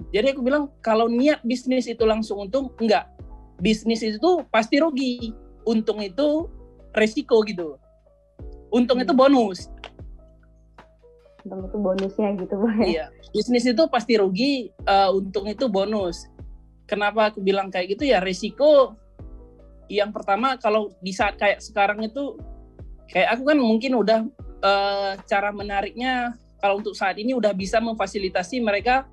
jadi 0.10 0.34
aku 0.34 0.42
bilang 0.42 0.74
kalau 0.82 1.06
niat 1.06 1.46
bisnis 1.46 1.86
itu 1.86 2.02
langsung 2.02 2.50
untung, 2.50 2.74
enggak. 2.82 3.06
Bisnis 3.62 4.02
itu 4.02 4.42
pasti 4.50 4.82
rugi. 4.82 5.38
Untung 5.62 6.02
itu 6.02 6.50
resiko 6.98 7.46
gitu. 7.46 7.78
Untung 8.74 8.98
hmm. 8.98 9.06
itu 9.06 9.14
bonus. 9.14 9.70
Untung 11.42 11.66
itu 11.66 11.78
bonusnya 11.82 12.30
gitu, 12.38 12.56
Pak. 12.58 12.76
Iya. 12.86 13.06
Bisnis 13.34 13.66
itu 13.66 13.84
pasti 13.90 14.14
rugi, 14.20 14.70
uh, 14.86 15.10
untung 15.16 15.50
itu 15.50 15.66
bonus. 15.66 16.30
Kenapa 16.86 17.34
aku 17.34 17.40
bilang 17.42 17.72
kayak 17.72 17.98
gitu 17.98 18.04
ya 18.10 18.20
resiko 18.20 19.00
yang 19.92 20.16
pertama 20.16 20.56
kalau 20.56 20.96
di 21.04 21.12
saat 21.12 21.36
kayak 21.36 21.60
sekarang 21.60 22.00
itu 22.04 22.40
kayak 23.12 23.36
aku 23.36 23.52
kan 23.52 23.60
mungkin 23.60 23.92
udah 24.00 24.20
uh, 24.64 25.20
cara 25.28 25.52
menariknya 25.52 26.32
kalau 26.64 26.80
untuk 26.80 26.96
saat 26.96 27.20
ini 27.20 27.36
udah 27.36 27.52
bisa 27.52 27.84
memfasilitasi 27.84 28.64
mereka 28.64 29.04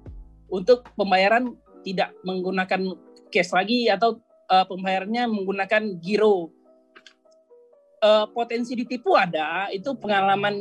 untuk 0.46 0.86
pembayaran 0.94 1.50
tidak 1.82 2.14
menggunakan 2.22 2.94
cash 3.34 3.50
lagi 3.50 3.90
atau 3.90 4.22
uh, 4.52 4.64
pembayarannya 4.68 5.26
menggunakan 5.26 5.98
giro. 5.98 6.54
Uh, 7.98 8.30
potensi 8.30 8.78
ditipu 8.78 9.18
ada, 9.18 9.66
itu 9.74 9.90
pengalaman 9.98 10.54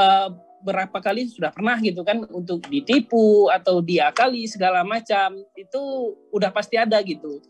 uh, 0.00 0.28
berapa 0.60 1.00
kali 1.00 1.28
sudah 1.28 1.52
pernah 1.52 1.76
gitu 1.80 2.04
kan 2.04 2.24
untuk 2.28 2.64
ditipu 2.68 3.48
atau 3.48 3.80
diakali 3.80 4.44
segala 4.44 4.84
macam 4.84 5.40
itu 5.56 5.82
udah 6.32 6.52
pasti 6.52 6.76
ada 6.76 7.00
gitu. 7.00 7.40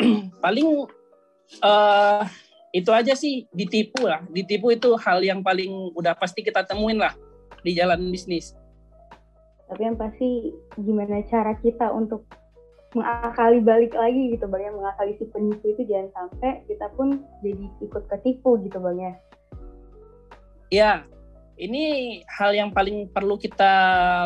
paling 0.44 0.88
uh, 1.60 2.24
itu 2.74 2.90
aja 2.90 3.14
sih 3.14 3.46
ditipu 3.54 4.08
lah, 4.08 4.24
ditipu 4.32 4.74
itu 4.74 4.96
hal 4.98 5.22
yang 5.22 5.44
paling 5.44 5.94
udah 5.94 6.16
pasti 6.16 6.42
kita 6.42 6.66
temuin 6.66 6.98
lah 6.98 7.14
di 7.62 7.76
jalan 7.76 8.00
bisnis. 8.10 8.56
Tapi 9.70 9.80
yang 9.80 9.96
pasti 9.96 10.52
gimana 10.76 11.22
cara 11.30 11.54
kita 11.62 11.88
untuk 11.94 12.26
mengakali 12.96 13.58
balik 13.62 13.92
lagi 13.94 14.34
gitu 14.34 14.50
bang 14.50 14.66
ya? 14.66 14.72
Mengakali 14.74 15.12
si 15.20 15.24
penipu 15.30 15.64
itu 15.70 15.82
jangan 15.86 16.08
sampai 16.16 16.64
kita 16.66 16.86
pun 16.98 17.22
jadi 17.44 17.64
ikut 17.84 18.04
ketipu 18.10 18.58
gitu 18.64 18.78
bang 18.82 18.98
ya? 18.98 19.12
Ya 20.74 20.92
ini 21.54 22.18
hal 22.26 22.50
yang 22.54 22.70
paling 22.74 23.10
perlu 23.10 23.38
kita 23.38 23.72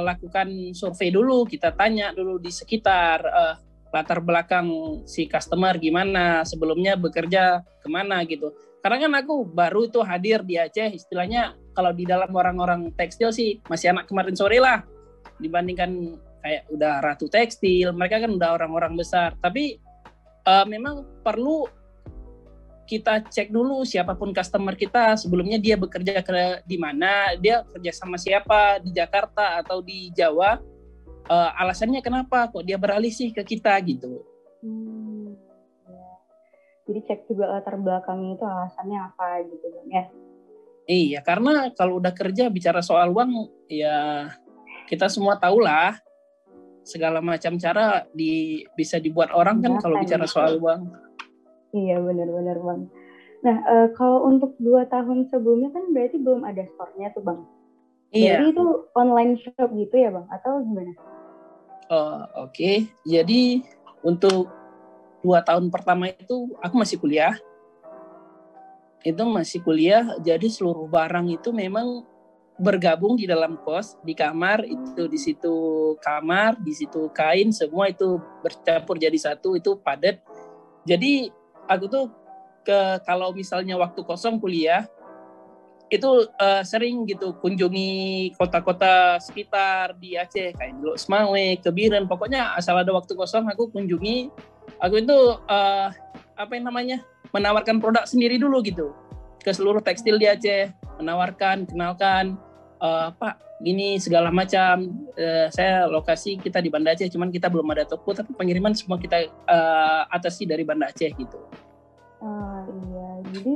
lakukan 0.00 0.72
survei 0.72 1.12
dulu 1.12 1.44
kita 1.44 1.76
tanya 1.76 2.12
dulu 2.16 2.40
di 2.40 2.48
sekitar 2.48 3.18
uh, 3.20 3.54
latar 3.92 4.20
belakang 4.20 5.00
si 5.08 5.24
customer 5.24 5.76
gimana 5.80 6.44
sebelumnya 6.44 6.96
bekerja 6.96 7.64
ke 7.80 7.88
mana 7.88 8.20
gitu. 8.28 8.52
Karena 8.84 9.08
kan 9.08 9.12
aku 9.24 9.48
baru 9.48 9.88
itu 9.88 10.00
hadir 10.04 10.44
di 10.44 10.60
Aceh 10.60 10.92
istilahnya 10.92 11.56
kalau 11.72 11.92
di 11.92 12.04
dalam 12.04 12.30
orang-orang 12.30 12.92
tekstil 12.94 13.32
sih 13.32 13.58
masih 13.66 13.92
anak 13.92 14.06
kemarin 14.06 14.36
sore 14.36 14.60
lah 14.60 14.84
dibandingkan 15.40 16.20
kayak 16.44 16.62
udah 16.70 17.02
ratu 17.02 17.26
tekstil 17.26 17.90
mereka 17.96 18.22
kan 18.22 18.36
udah 18.36 18.50
orang-orang 18.60 18.94
besar. 18.94 19.34
Tapi 19.40 19.80
uh, 20.46 20.64
memang 20.68 21.24
perlu 21.24 21.66
kita 22.88 23.28
cek 23.28 23.52
dulu 23.52 23.84
siapa 23.84 24.16
pun 24.16 24.32
customer 24.32 24.72
kita 24.72 25.20
sebelumnya 25.20 25.60
dia 25.60 25.76
bekerja 25.76 26.24
ke 26.24 26.64
di 26.64 26.80
mana 26.80 27.36
dia 27.36 27.60
kerja 27.68 27.92
sama 27.92 28.16
siapa 28.16 28.80
di 28.80 28.96
Jakarta 28.96 29.60
atau 29.60 29.84
di 29.84 30.08
Jawa 30.16 30.56
uh, 31.28 31.50
alasannya 31.60 32.00
kenapa 32.00 32.48
kok 32.48 32.64
dia 32.64 32.80
beralih 32.80 33.12
sih 33.12 33.28
ke 33.28 33.44
kita 33.44 33.76
gitu 33.84 34.24
hmm, 34.64 35.36
ya. 35.84 36.08
Jadi 36.88 37.00
cek 37.04 37.20
juga 37.28 37.52
latar 37.52 37.76
belakangnya 37.76 38.40
itu 38.40 38.44
alasannya 38.48 38.98
apa 39.12 39.44
gitu 39.44 39.66
bang 39.68 39.88
ya. 39.92 40.04
Iya, 40.88 41.20
karena 41.20 41.68
kalau 41.76 42.00
udah 42.00 42.16
kerja 42.16 42.48
bicara 42.48 42.80
soal 42.80 43.12
uang, 43.12 43.44
ya 43.68 44.24
kita 44.88 45.12
semua 45.12 45.36
tahu 45.36 45.60
lah 45.60 46.00
segala 46.80 47.20
macam 47.20 47.60
cara 47.60 48.08
di 48.16 48.64
bisa 48.72 48.96
dibuat 48.96 49.28
orang 49.36 49.60
kan 49.60 49.76
kalau 49.84 50.00
bicara 50.00 50.24
soal 50.24 50.56
uang. 50.56 51.07
Iya 51.76 52.00
benar-benar 52.00 52.56
bang. 52.60 52.82
Nah 53.44 53.56
uh, 53.68 53.88
kalau 53.94 54.24
untuk 54.26 54.56
dua 54.58 54.88
tahun 54.88 55.28
sebelumnya 55.28 55.70
kan 55.70 55.92
berarti 55.92 56.16
belum 56.16 56.42
ada 56.44 56.64
store-nya 56.74 57.12
tuh 57.12 57.22
bang. 57.24 57.40
Iya. 58.08 58.40
Jadi 58.40 58.44
itu 58.56 58.66
online 58.96 59.32
shop 59.44 59.68
gitu 59.76 59.94
ya 59.94 60.10
bang 60.12 60.26
atau 60.32 60.52
gimana? 60.64 60.92
Uh, 61.88 62.24
Oke, 62.44 62.52
okay. 62.52 62.76
jadi 63.08 63.64
untuk 64.04 64.52
dua 65.24 65.40
tahun 65.40 65.72
pertama 65.72 66.12
itu 66.12 66.52
aku 66.60 66.74
masih 66.76 67.00
kuliah. 67.00 67.36
Itu 69.00 69.24
masih 69.24 69.64
kuliah, 69.64 70.04
jadi 70.20 70.52
seluruh 70.52 70.84
barang 70.84 71.32
itu 71.32 71.48
memang 71.48 72.04
bergabung 72.58 73.14
di 73.14 73.24
dalam 73.24 73.54
kos 73.62 73.94
di 74.02 74.18
kamar 74.18 74.66
itu 74.66 75.06
di 75.06 75.14
situ 75.14 75.56
kamar 76.02 76.58
di 76.58 76.74
situ 76.74 77.06
kain 77.14 77.54
semua 77.54 77.86
itu 77.86 78.18
bercampur 78.42 78.98
jadi 78.98 79.14
satu 79.14 79.54
itu 79.54 79.78
padat 79.78 80.18
jadi 80.82 81.30
aku 81.68 81.84
tuh 81.86 82.04
ke 82.64 83.00
kalau 83.04 83.32
misalnya 83.32 83.76
waktu 83.76 84.00
kosong 84.02 84.40
kuliah 84.40 84.88
itu 85.88 86.28
uh, 86.36 86.60
sering 86.64 87.08
gitu 87.08 87.32
kunjungi 87.40 88.36
kota-kota 88.36 89.16
sekitar 89.24 89.96
di 89.96 90.20
Aceh 90.20 90.52
kayak 90.52 90.76
dulu 90.76 91.00
Semawe, 91.00 91.56
Kebiren, 91.64 92.04
pokoknya 92.04 92.52
asal 92.60 92.76
ada 92.76 92.92
waktu 92.92 93.16
kosong 93.16 93.48
aku 93.48 93.72
kunjungi. 93.72 94.28
Aku 94.84 95.00
itu 95.00 95.16
uh, 95.48 95.88
apa 96.36 96.52
yang 96.52 96.68
namanya 96.68 97.00
menawarkan 97.32 97.80
produk 97.80 98.04
sendiri 98.04 98.36
dulu 98.36 98.60
gitu 98.60 98.92
ke 99.40 99.48
seluruh 99.48 99.80
tekstil 99.80 100.20
di 100.20 100.28
Aceh, 100.28 100.68
menawarkan, 101.00 101.64
kenalkan 101.64 102.36
uh, 102.80 103.10
Pak 103.14 103.62
gini 103.62 103.98
segala 103.98 104.30
macam. 104.30 105.06
Uh, 105.18 105.50
saya 105.50 105.86
lokasi 105.90 106.38
kita 106.38 106.62
di 106.62 106.70
Banda 106.70 106.94
Aceh 106.94 107.10
cuman 107.10 107.30
kita 107.30 107.50
belum 107.50 107.66
ada 107.74 107.84
toko 107.84 108.14
tapi 108.14 108.34
pengiriman 108.34 108.74
semua 108.74 108.98
kita 108.98 109.26
uh, 109.46 110.02
atasi 110.10 110.46
dari 110.46 110.62
Banda 110.62 110.90
Aceh 110.90 111.10
gitu. 111.14 111.38
Uh, 112.18 112.62
iya. 112.66 113.08
Jadi 113.34 113.54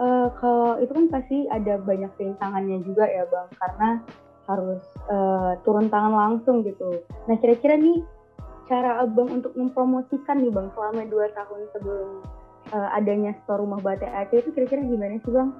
uh, 0.00 0.28
kalau 0.40 0.80
itu 0.80 0.92
kan 0.92 1.06
pasti 1.12 1.44
ada 1.48 1.76
banyak 1.80 2.10
rintangannya 2.16 2.84
juga 2.84 3.04
ya 3.04 3.24
bang 3.28 3.48
karena 3.56 3.90
harus 4.48 4.80
uh, 5.12 5.60
turun 5.62 5.92
tangan 5.92 6.14
langsung 6.16 6.64
gitu. 6.64 7.04
Nah 7.28 7.36
kira-kira 7.36 7.76
nih 7.76 8.00
cara 8.68 9.00
abang 9.04 9.28
untuk 9.28 9.52
mempromosikan 9.56 10.40
nih 10.40 10.52
bang 10.52 10.68
selama 10.72 11.04
dua 11.08 11.28
tahun 11.32 11.60
sebelum 11.76 12.08
uh, 12.72 12.88
adanya 12.96 13.36
store 13.44 13.64
rumah 13.64 13.80
batik 13.80 14.08
Aceh 14.08 14.40
itu 14.40 14.50
kira-kira 14.56 14.80
gimana 14.84 15.20
sih 15.20 15.32
bang? 15.32 15.50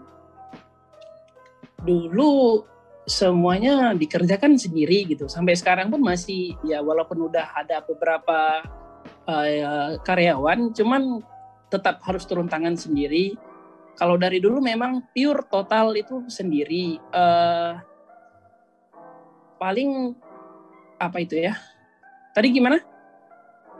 Dulu 1.84 2.64
semuanya 3.08 3.96
dikerjakan 3.96 4.60
sendiri 4.60 5.08
gitu. 5.08 5.26
Sampai 5.26 5.56
sekarang 5.56 5.88
pun 5.88 6.04
masih 6.04 6.54
ya 6.62 6.84
walaupun 6.84 7.32
udah 7.32 7.56
ada 7.56 7.80
beberapa 7.82 8.62
uh, 9.24 9.96
karyawan, 10.04 10.76
cuman 10.76 11.24
tetap 11.72 12.04
harus 12.04 12.28
turun 12.28 12.46
tangan 12.46 12.76
sendiri. 12.76 13.34
Kalau 13.98 14.14
dari 14.14 14.38
dulu 14.38 14.62
memang 14.62 15.10
pure 15.10 15.42
total 15.50 15.96
itu 15.96 16.28
sendiri. 16.30 17.02
Uh, 17.10 17.80
paling 19.58 20.14
apa 21.02 21.18
itu 21.18 21.34
ya? 21.34 21.58
Tadi 22.36 22.48
gimana? 22.54 22.78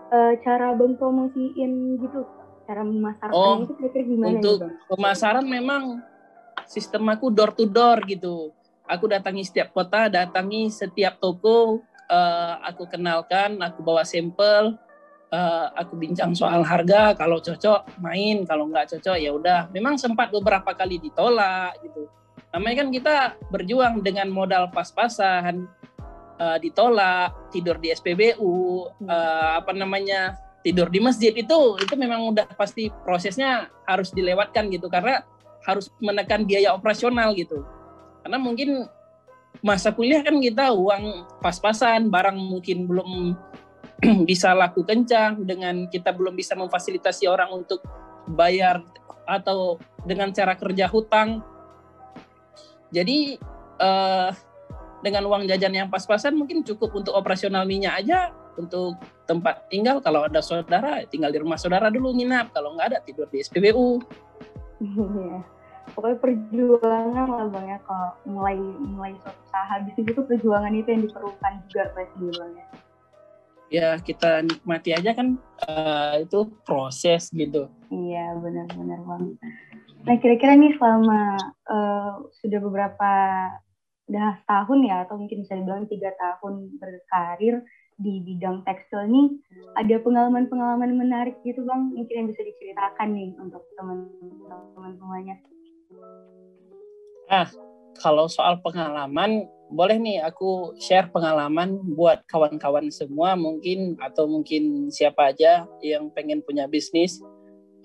Uh, 0.09 0.35
cara 0.40 0.72
bang 0.74 0.96
promosiin 0.96 2.00
gitu, 2.00 2.24
cara 2.64 2.81
memasarkan 2.81 3.37
oh, 3.37 3.62
itu 3.62 3.76
kira-kira 3.76 4.05
gimana? 4.09 4.31
Untuk 4.40 4.59
ya, 4.64 4.72
pemasaran 4.88 5.46
memang 5.46 6.00
sistem 6.64 7.07
aku 7.12 7.29
door 7.31 7.53
to 7.55 7.68
door 7.68 8.00
gitu 8.09 8.57
aku 8.88 9.05
datangi 9.07 9.44
setiap 9.44 9.70
kota, 9.77 10.09
datangi 10.09 10.72
setiap 10.72 11.20
toko, 11.20 11.85
uh, 12.09 12.55
aku 12.64 12.88
kenalkan, 12.88 13.61
aku 13.61 13.85
bawa 13.85 14.03
sampel, 14.03 14.74
uh, 15.31 15.66
aku 15.77 15.94
bincang 15.94 16.33
soal 16.33 16.64
harga, 16.64 17.12
kalau 17.14 17.38
cocok 17.38 18.01
main, 18.01 18.48
kalau 18.48 18.66
nggak 18.72 18.96
cocok 18.96 19.16
ya 19.20 19.31
udah. 19.37 19.61
Memang 19.70 20.01
sempat 20.01 20.33
beberapa 20.33 20.72
kali 20.72 20.98
ditolak 20.98 21.77
gitu. 21.85 22.09
Namanya 22.48 22.77
kan 22.83 22.88
kita 22.88 23.16
berjuang 23.53 24.01
dengan 24.01 24.33
modal 24.33 24.72
pas-pasan, 24.72 25.68
uh, 26.40 26.59
ditolak, 26.59 27.53
tidur 27.53 27.77
di 27.77 27.92
SPBU, 27.92 28.88
uh, 29.05 29.61
apa 29.61 29.77
namanya 29.77 30.40
tidur 30.64 30.90
di 30.90 30.98
masjid 30.98 31.31
itu 31.31 31.79
itu 31.79 31.94
memang 31.94 32.35
udah 32.35 32.51
pasti 32.59 32.90
prosesnya 33.07 33.70
harus 33.87 34.11
dilewatkan 34.11 34.66
gitu 34.74 34.90
karena 34.90 35.22
harus 35.62 35.87
menekan 36.03 36.42
biaya 36.42 36.74
operasional 36.74 37.31
gitu 37.38 37.62
karena 38.22 38.38
mungkin 38.38 38.88
masa 39.64 39.90
kuliah 39.90 40.22
kan 40.22 40.38
kita 40.38 40.70
uang 40.70 41.26
pas-pasan, 41.42 42.11
barang 42.11 42.38
mungkin 42.38 42.87
belum 42.87 43.11
bisa 44.31 44.54
laku 44.54 44.87
kencang, 44.87 45.42
dengan 45.42 45.90
kita 45.90 46.14
belum 46.14 46.38
bisa 46.38 46.54
memfasilitasi 46.54 47.26
orang 47.26 47.50
untuk 47.50 47.83
bayar 48.31 48.85
atau 49.26 49.81
dengan 50.07 50.31
cara 50.31 50.54
kerja 50.54 50.87
hutang. 50.88 51.42
Jadi 52.88 53.37
uh, 53.83 54.31
dengan 55.04 55.22
uang 55.28 55.46
jajan 55.46 55.74
yang 55.74 55.88
pas-pasan 55.90 56.35
mungkin 56.35 56.64
cukup 56.64 56.90
untuk 56.96 57.14
operasional 57.14 57.62
minyak 57.68 58.02
aja 58.02 58.33
untuk 58.59 58.98
tempat 59.28 59.70
tinggal 59.70 60.02
kalau 60.02 60.26
ada 60.26 60.42
saudara 60.42 61.07
tinggal 61.07 61.31
di 61.31 61.38
rumah 61.38 61.54
saudara 61.54 61.87
dulu 61.92 62.11
nginap 62.11 62.50
kalau 62.50 62.74
nggak 62.74 62.94
ada 62.94 62.98
tidur 63.04 63.31
di 63.31 63.44
SPBU. 63.44 64.02
Pokoknya 65.94 66.18
perjuangan 66.20 67.27
lah 67.29 67.46
bang 67.53 67.66
ya. 67.77 67.79
Kalau 67.85 68.11
mulai 68.29 68.59
mulai 68.83 69.12
suatu 69.22 69.40
usaha 69.48 69.74
bisnis 69.85 70.07
itu 70.12 70.22
perjuangan 70.24 70.72
itu 70.74 70.88
yang 70.88 71.03
diperlukan 71.09 71.53
juga 71.68 71.85
pasti 71.96 72.27
bang 72.33 72.53
ya. 72.53 72.66
Ya 73.68 73.88
kita 74.01 74.31
nikmati 74.48 74.90
aja 74.96 75.11
kan 75.12 75.37
uh, 75.68 76.14
itu 76.24 76.48
proses 76.64 77.29
gitu. 77.33 77.68
Iya 77.92 78.37
benar-benar 78.40 79.01
bang. 79.05 79.24
Nah 80.09 80.16
kira-kira 80.20 80.57
nih 80.57 80.72
selama 80.81 81.37
uh, 81.68 82.12
sudah 82.40 82.59
beberapa 82.64 83.12
udah 84.09 84.40
tahun 84.48 84.88
ya 84.88 85.05
atau 85.05 85.20
mungkin 85.20 85.44
bisa 85.44 85.53
dibilang 85.53 85.85
tiga 85.85 86.16
tahun 86.16 86.81
berkarir 86.81 87.61
di 87.98 88.22
bidang 88.24 88.64
tekstil 88.64 89.05
nih 89.11 89.27
ada 89.74 89.98
pengalaman-pengalaman 90.01 90.96
menarik 90.96 91.37
gitu 91.44 91.66
bang 91.66 91.92
mungkin 91.92 92.14
yang 92.14 92.29
bisa 92.31 92.40
diceritakan 92.46 93.09
nih 93.11 93.31
untuk 93.37 93.66
teman-teman 93.77 94.92
semuanya 94.96 95.35
Nah, 97.28 97.46
kalau 98.00 98.26
soal 98.30 98.58
pengalaman, 98.64 99.44
boleh 99.68 100.00
nih 100.00 100.24
aku 100.24 100.72
share 100.80 101.12
pengalaman 101.12 101.76
buat 101.92 102.24
kawan-kawan 102.24 102.88
semua 102.88 103.37
mungkin 103.37 104.00
atau 104.00 104.24
mungkin 104.24 104.88
siapa 104.88 105.37
aja 105.37 105.68
yang 105.84 106.08
pengen 106.08 106.40
punya 106.40 106.64
bisnis 106.64 107.20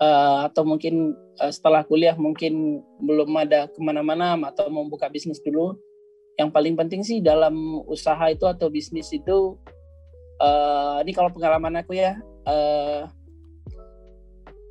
uh, 0.00 0.48
atau 0.48 0.64
mungkin 0.64 1.12
uh, 1.44 1.52
setelah 1.52 1.84
kuliah 1.84 2.16
mungkin 2.16 2.80
belum 3.04 3.28
ada 3.36 3.68
ke 3.68 3.78
mana-mana 3.84 4.32
atau 4.48 4.72
mau 4.72 4.88
buka 4.88 5.12
bisnis 5.12 5.44
dulu. 5.44 5.76
Yang 6.34 6.50
paling 6.50 6.74
penting 6.74 7.06
sih 7.06 7.22
dalam 7.22 7.54
usaha 7.86 8.26
itu 8.26 8.42
atau 8.48 8.66
bisnis 8.66 9.06
itu, 9.14 9.54
uh, 10.42 10.98
ini 11.04 11.14
kalau 11.14 11.30
pengalaman 11.30 11.78
aku 11.78 11.94
ya, 11.94 12.18
uh, 12.42 13.06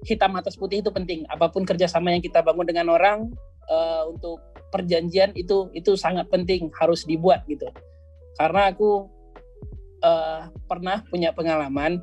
hitam 0.04 0.36
atas 0.36 0.60
putih 0.60 0.84
itu 0.84 0.92
penting. 0.92 1.24
Apa 1.32 1.48
pun 1.50 1.64
kerjasama 1.64 2.12
yang 2.12 2.24
kita 2.24 2.44
bangun 2.44 2.68
dengan 2.68 2.92
orang 2.92 3.32
uh, 3.70 4.10
untuk 4.12 4.42
perjanjian 4.74 5.38
itu 5.38 5.70
itu 5.78 5.94
sangat 5.94 6.26
penting 6.34 6.74
harus 6.82 7.06
dibuat 7.06 7.46
gitu 7.46 7.70
karena 8.42 8.74
aku 8.74 9.06
uh, 10.02 10.50
pernah 10.66 11.06
punya 11.06 11.30
pengalaman 11.30 12.02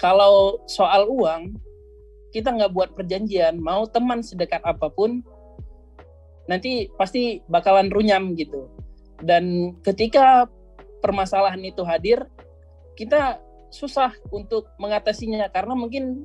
kalau 0.00 0.64
soal 0.64 1.04
uang 1.12 1.60
kita 2.32 2.48
nggak 2.48 2.72
buat 2.72 2.90
perjanjian 2.96 3.60
mau 3.60 3.84
teman 3.84 4.24
sedekat 4.24 4.64
apa 4.64 4.88
pun 4.88 5.20
nanti 6.48 6.88
pasti 6.96 7.44
bakalan 7.52 7.92
runyam 7.92 8.32
gitu 8.32 8.72
dan 9.20 9.76
ketika 9.84 10.48
permasalahan 11.04 11.60
itu 11.60 11.84
hadir 11.84 12.24
kita 12.96 13.36
susah 13.76 14.16
untuk 14.32 14.72
mengatasinya 14.80 15.52
karena 15.52 15.76
mungkin 15.76 16.24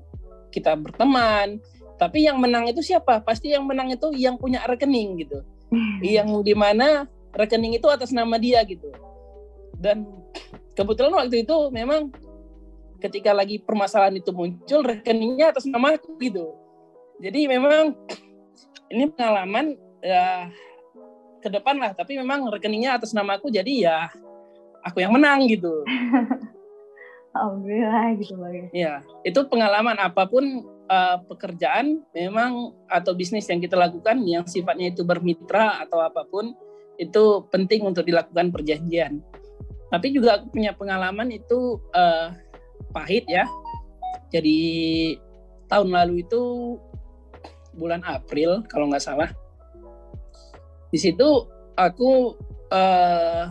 kita 0.55 0.79
berteman 0.79 1.59
tapi 2.01 2.25
yang 2.25 2.41
menang 2.41 2.65
itu 2.65 2.81
siapa? 2.81 3.21
Pasti 3.21 3.53
yang 3.53 3.69
menang 3.69 3.93
itu 3.93 4.09
yang 4.17 4.33
punya 4.41 4.65
rekening 4.65 5.21
gitu. 5.21 5.45
yang 6.01 6.33
di 6.41 6.57
mana 6.57 7.05
rekening 7.37 7.77
itu 7.77 7.85
atas 7.93 8.09
nama 8.09 8.41
dia 8.41 8.65
gitu. 8.65 8.89
Dan 9.77 10.09
kebetulan 10.73 11.13
waktu 11.13 11.45
itu 11.45 11.69
memang 11.69 12.09
ketika 12.97 13.37
lagi 13.37 13.61
permasalahan 13.61 14.17
itu 14.17 14.33
muncul 14.33 14.81
rekeningnya 14.81 15.53
atas 15.53 15.69
nama 15.69 15.93
aku 15.93 16.17
gitu. 16.17 16.57
Jadi 17.21 17.45
memang 17.45 17.93
ini 18.89 19.05
pengalaman 19.13 19.77
ya 20.01 20.49
ke 21.37 21.53
depan 21.53 21.77
lah. 21.77 21.93
Tapi 21.93 22.17
memang 22.17 22.49
rekeningnya 22.49 22.97
atas 22.97 23.13
nama 23.13 23.37
aku 23.37 23.53
jadi 23.53 23.73
ya 23.77 23.97
aku 24.81 25.05
yang 25.05 25.13
menang 25.13 25.45
gitu. 25.45 25.85
Alhamdulillah 27.31 28.19
gitu 28.19 28.35
bang 28.35 28.53
ya. 28.53 28.67
Iya, 28.71 28.93
itu 29.23 29.39
pengalaman 29.47 29.95
apa 29.95 30.27
pun 30.27 30.67
uh, 30.91 31.17
pekerjaan 31.31 32.03
memang 32.11 32.75
atau 32.91 33.15
bisnis 33.15 33.47
yang 33.47 33.63
kita 33.63 33.79
lakukan 33.79 34.19
yang 34.27 34.43
sifatnya 34.43 34.91
itu 34.91 35.07
bermitra 35.07 35.79
atau 35.87 36.03
apa 36.03 36.27
pun 36.27 36.51
itu 36.99 37.47
penting 37.47 37.87
untuk 37.87 38.03
dilakukan 38.03 38.51
perjanjian. 38.51 39.23
Tapi 39.87 40.11
juga 40.11 40.39
aku 40.39 40.59
punya 40.59 40.75
pengalaman 40.75 41.31
itu 41.31 41.79
uh, 41.95 42.35
pahit 42.91 43.23
ya. 43.31 43.47
Jadi 44.31 44.59
tahun 45.71 45.91
lalu 45.91 46.27
itu 46.27 46.41
bulan 47.75 48.03
April 48.03 48.67
kalau 48.67 48.91
nggak 48.91 49.03
salah. 49.03 49.31
Di 50.91 50.99
situ 50.99 51.47
aku 51.79 52.35
uh, 52.71 53.47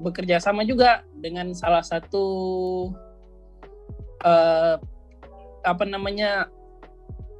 bekerja 0.00 0.40
sama 0.40 0.64
juga 0.64 1.04
dengan 1.20 1.52
salah 1.52 1.84
satu 1.84 2.26
uh, 4.24 4.76
apa 5.60 5.84
namanya 5.84 6.48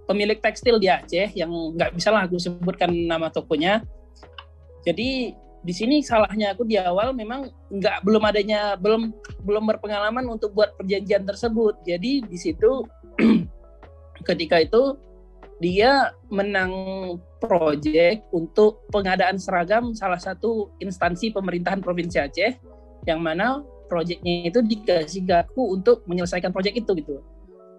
pemilik 0.04 0.36
tekstil 0.42 0.76
di 0.76 0.90
Aceh 0.90 1.32
yang 1.32 1.50
nggak 1.50 1.96
bisa 1.96 2.10
lah 2.10 2.26
aku 2.26 2.36
sebutkan 2.36 2.90
nama 2.90 3.30
tokonya. 3.30 3.80
Jadi 4.84 5.32
di 5.60 5.74
sini 5.76 6.00
salahnya 6.00 6.56
aku 6.56 6.64
di 6.64 6.80
awal 6.80 7.12
memang 7.12 7.52
nggak 7.68 8.00
belum 8.00 8.22
adanya 8.24 8.80
belum 8.80 9.12
belum 9.44 9.64
berpengalaman 9.70 10.24
untuk 10.26 10.56
buat 10.56 10.74
perjanjian 10.76 11.24
tersebut. 11.28 11.78
Jadi 11.84 12.24
di 12.24 12.38
situ 12.40 12.82
ketika 14.28 14.60
itu 14.60 14.96
dia 15.60 16.16
menang 16.32 16.72
proyek 17.36 18.24
untuk 18.32 18.88
pengadaan 18.88 19.36
seragam 19.36 19.92
salah 19.92 20.16
satu 20.16 20.72
instansi 20.80 21.30
pemerintahan 21.36 21.84
Provinsi 21.84 22.16
Aceh 22.16 22.52
yang 23.08 23.20
mana 23.20 23.64
proyeknya 23.90 24.48
itu 24.48 24.60
dikasih 24.62 25.26
ke 25.26 25.34
aku 25.34 25.78
untuk 25.80 26.06
menyelesaikan 26.06 26.54
proyek 26.54 26.78
itu 26.78 26.90
gitu. 26.98 27.20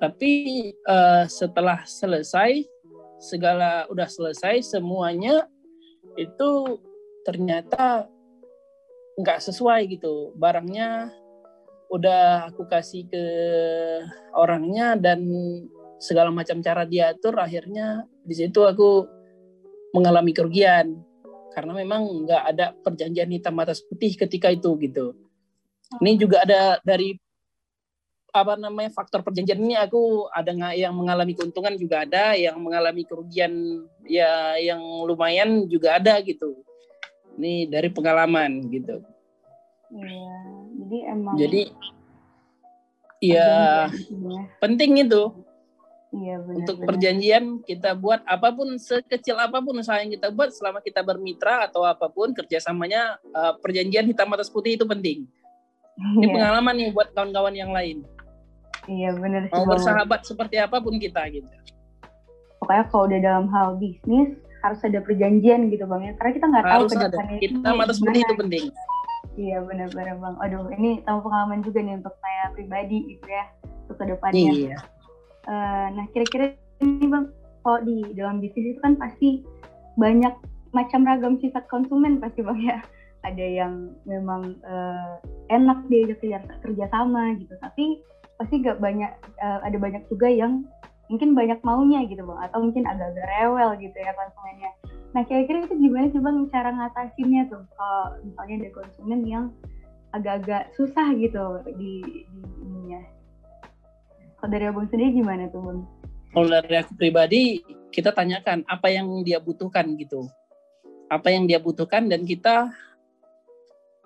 Tapi 0.02 0.32
uh, 0.90 1.30
setelah 1.30 1.86
selesai 1.86 2.66
segala 3.22 3.86
udah 3.94 4.10
selesai 4.10 4.66
semuanya 4.66 5.46
itu 6.18 6.82
ternyata 7.22 8.10
nggak 9.22 9.40
sesuai 9.46 9.86
gitu 9.94 10.34
barangnya 10.34 11.14
udah 11.94 12.50
aku 12.50 12.66
kasih 12.66 13.06
ke 13.06 13.26
orangnya 14.34 14.98
dan 14.98 15.22
segala 16.02 16.34
macam 16.34 16.64
cara 16.66 16.88
diatur 16.88 17.38
akhirnya 17.38 18.10
di 18.26 18.34
situ 18.34 18.66
aku 18.66 19.06
mengalami 19.94 20.34
kerugian 20.34 20.98
karena 21.52 21.72
memang 21.76 22.26
nggak 22.26 22.44
ada 22.56 22.66
perjanjian 22.74 23.30
hitam 23.32 23.60
atas 23.60 23.84
putih 23.84 24.16
ketika 24.16 24.48
itu 24.52 24.72
gitu. 24.80 25.14
Ini 26.00 26.16
juga 26.16 26.48
ada 26.48 26.80
dari 26.82 27.20
apa 28.32 28.56
namanya 28.56 28.96
faktor 28.96 29.28
perjanjian 29.28 29.60
ini 29.60 29.76
aku 29.76 30.32
ada 30.32 30.56
nggak 30.56 30.76
yang 30.80 30.96
mengalami 30.96 31.36
keuntungan 31.36 31.76
juga 31.76 32.08
ada, 32.08 32.32
yang 32.40 32.56
mengalami 32.64 33.04
kerugian 33.04 33.84
ya 34.08 34.56
yang 34.56 34.80
lumayan 35.04 35.68
juga 35.68 36.00
ada 36.00 36.16
gitu. 36.24 36.64
Ini 37.36 37.68
dari 37.68 37.92
pengalaman 37.92 38.72
gitu. 38.72 39.04
Iya, 39.92 40.32
jadi 40.80 40.98
emang. 41.12 41.36
Jadi 41.36 41.62
ya 43.22 43.50
penting 44.64 44.98
itu 45.04 45.36
Iya, 46.12 46.44
benar, 46.44 46.56
untuk 46.60 46.76
benar. 46.76 46.88
perjanjian 46.92 47.44
kita 47.64 47.96
buat 47.96 48.20
apa 48.28 48.52
pun 48.52 48.76
sekecil 48.76 49.40
apa 49.40 49.64
pun 49.64 49.80
usaha 49.80 49.96
yang 50.04 50.12
kita 50.12 50.28
buat 50.28 50.52
selama 50.52 50.84
kita 50.84 51.00
bermitra 51.08 51.72
atau 51.72 51.88
apa 51.88 52.12
pun 52.12 52.36
kerjasamanya 52.36 53.16
uh, 53.32 53.56
perjanjian 53.64 54.04
hitam 54.12 54.28
atas 54.36 54.52
putih 54.52 54.76
itu 54.76 54.84
penting. 54.84 55.24
Ini 56.20 56.28
Iya, 56.28 56.34
pengalaman 56.36 56.74
nih 56.76 56.90
buat 56.92 57.16
kawan-kawan 57.16 57.56
yang 57.56 57.72
lain. 57.72 58.04
iya 58.90 59.14
benar 59.14 59.48
Mau 59.54 59.64
bersahabat 59.70 60.26
seperti 60.28 60.60
apa 60.60 60.84
pun 60.84 61.00
kita 61.00 61.22
gitu. 61.32 61.48
Pokoknya 62.60 62.84
kalau 62.92 63.04
udah 63.08 63.20
dalam 63.24 63.46
hal 63.48 63.80
bisnis 63.80 64.36
harus 64.68 64.80
ada 64.84 65.00
perjanjian 65.00 65.72
gitu 65.72 65.88
bang 65.88 66.12
ya, 66.12 66.14
karena 66.20 66.32
kita 66.36 66.46
nggak 66.52 66.66
tahu 66.66 66.84
ke 66.86 66.96
depannya 67.08 67.38
hitam 67.40 67.76
atas 67.80 67.98
putih 68.04 68.20
itu 68.20 68.34
penting. 68.36 68.66
Iya 69.40 69.58
benar-benar 69.64 70.20
bang. 70.20 70.36
Aduh 70.44 70.68
ini 70.76 71.00
tahu 71.08 71.24
pengalaman 71.24 71.64
juga 71.64 71.80
nih 71.80 72.04
untuk 72.04 72.16
saya 72.20 72.52
pribadi 72.52 72.98
gitu 73.16 73.28
ya 73.32 73.46
untuk 73.88 73.96
ke 73.96 74.06
depannya. 74.12 74.52
Iya. 74.52 74.78
Eh, 75.50 75.88
nah 75.98 76.06
kira-kira 76.14 76.54
ini 76.86 77.10
bang, 77.10 77.26
kalau 77.66 77.80
di 77.82 78.06
dalam 78.14 78.38
bisnis 78.42 78.78
itu 78.78 78.80
kan 78.82 78.94
pasti 78.98 79.42
banyak 79.98 80.34
macam 80.72 81.04
ragam 81.04 81.36
sifat 81.42 81.66
konsumen 81.70 82.22
pasti 82.22 82.46
bang 82.46 82.60
ya. 82.62 82.78
Ada 83.22 83.46
yang 83.46 83.74
memang 84.10 84.58
eh, 84.66 85.14
enak 85.54 85.86
diajak 85.90 86.22
kerja, 86.22 86.42
kerja 86.62 86.86
sama 86.90 87.34
gitu, 87.38 87.54
tapi 87.62 88.02
pasti 88.38 88.62
gak 88.66 88.82
banyak 88.82 89.12
eh, 89.42 89.60
ada 89.62 89.78
banyak 89.78 90.06
juga 90.10 90.30
yang 90.30 90.66
mungkin 91.10 91.36
banyak 91.36 91.60
maunya 91.62 92.06
gitu 92.06 92.24
bang, 92.26 92.40
atau 92.50 92.62
mungkin 92.64 92.86
agak-agak 92.86 93.26
rewel 93.38 93.70
gitu 93.82 93.98
ya 93.98 94.14
konsumennya. 94.18 94.72
Nah 95.12 95.22
kira-kira 95.28 95.68
itu 95.68 95.76
gimana 95.76 96.08
sih 96.10 96.22
bang 96.24 96.38
cara 96.50 96.70
ngatasinnya 96.72 97.52
tuh 97.52 97.62
kalau 97.76 98.16
misalnya 98.24 98.56
ada 98.64 98.70
konsumen 98.74 99.22
yang 99.28 99.46
agak-agak 100.16 100.72
susah 100.80 101.12
gitu 101.20 101.62
di, 101.76 102.00
di 102.04 102.42
ininya. 102.64 103.02
Kalau 104.42 104.58
dari 104.58 104.66
abang 104.66 104.90
sendiri 104.90 105.22
gimana 105.22 105.46
tuh 105.54 105.62
bang? 105.62 105.80
Kalau 106.34 106.48
dari 106.50 106.76
aku 106.82 106.92
pribadi 106.98 107.62
kita 107.94 108.10
tanyakan 108.10 108.66
apa 108.66 108.90
yang 108.90 109.06
dia 109.22 109.38
butuhkan 109.38 109.86
gitu. 110.02 110.26
Apa 111.06 111.30
yang 111.30 111.46
dia 111.46 111.62
butuhkan 111.62 112.10
dan 112.10 112.26
kita 112.26 112.74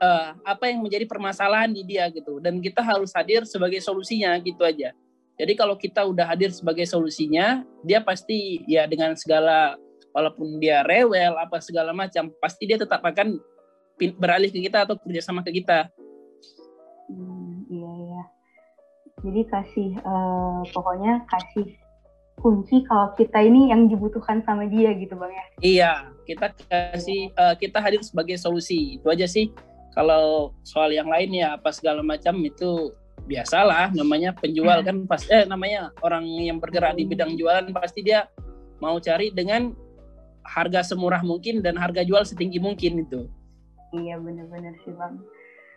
eh, 0.04 0.30
apa 0.44 0.68
yang 0.68 0.84
menjadi 0.84 1.08
permasalahan 1.08 1.72
di 1.72 1.88
dia 1.88 2.12
gitu 2.12 2.44
dan 2.44 2.60
kita 2.60 2.84
harus 2.84 3.16
hadir 3.16 3.48
sebagai 3.48 3.80
solusinya 3.80 4.36
gitu 4.44 4.60
aja. 4.68 4.92
Jadi 5.36 5.54
kalau 5.56 5.80
kita 5.80 6.04
udah 6.04 6.28
hadir 6.32 6.52
sebagai 6.52 6.88
solusinya, 6.88 7.64
dia 7.84 8.00
pasti 8.00 8.64
ya 8.68 8.88
dengan 8.88 9.16
segala 9.20 9.76
walaupun 10.16 10.64
dia 10.64 10.80
rewel 10.84 11.36
apa 11.36 11.60
segala 11.60 11.92
macam, 11.92 12.32
pasti 12.40 12.64
dia 12.64 12.80
tetap 12.80 13.04
akan 13.04 13.36
beralih 14.16 14.48
ke 14.48 14.64
kita 14.64 14.88
atau 14.88 14.96
kerjasama 14.96 15.44
ke 15.44 15.60
kita. 15.60 15.92
Hmm. 17.12 17.35
Jadi 19.24 19.42
kasih 19.48 19.90
eh, 19.96 20.60
pokoknya 20.76 21.24
kasih 21.32 21.78
kunci 22.36 22.84
kalau 22.84 23.16
kita 23.16 23.40
ini 23.40 23.72
yang 23.72 23.88
dibutuhkan 23.88 24.44
sama 24.44 24.68
dia 24.68 24.92
gitu 25.00 25.16
bang 25.16 25.32
ya. 25.32 25.46
Iya, 25.64 25.92
kita 26.28 26.52
kasih 26.68 27.32
eh, 27.32 27.56
kita 27.60 27.80
hadir 27.80 28.04
sebagai 28.04 28.36
solusi. 28.36 29.00
Itu 29.00 29.08
aja 29.08 29.24
sih. 29.24 29.56
Kalau 29.96 30.52
soal 30.68 30.92
yang 30.92 31.08
lain 31.08 31.32
ya 31.32 31.56
apa 31.56 31.72
segala 31.72 32.04
macam 32.04 32.36
itu 32.44 32.92
biasalah 33.26 33.96
namanya 33.96 34.36
penjual 34.36 34.84
kan 34.84 35.08
pas 35.08 35.24
eh 35.32 35.48
namanya 35.48 35.90
orang 36.04 36.28
yang 36.28 36.60
bergerak 36.60 37.00
di 37.00 37.08
bidang 37.08 37.40
jualan 37.40 37.72
pasti 37.72 38.04
dia 38.04 38.28
mau 38.84 39.00
cari 39.00 39.32
dengan 39.32 39.72
harga 40.46 40.94
semurah 40.94 41.24
mungkin 41.26 41.64
dan 41.64 41.80
harga 41.80 42.06
jual 42.06 42.22
setinggi 42.22 42.60
mungkin 42.62 43.08
itu. 43.08 43.26
Iya 43.96 44.20
benar-benar 44.20 44.76
sih 44.84 44.94
bang. 44.94 45.16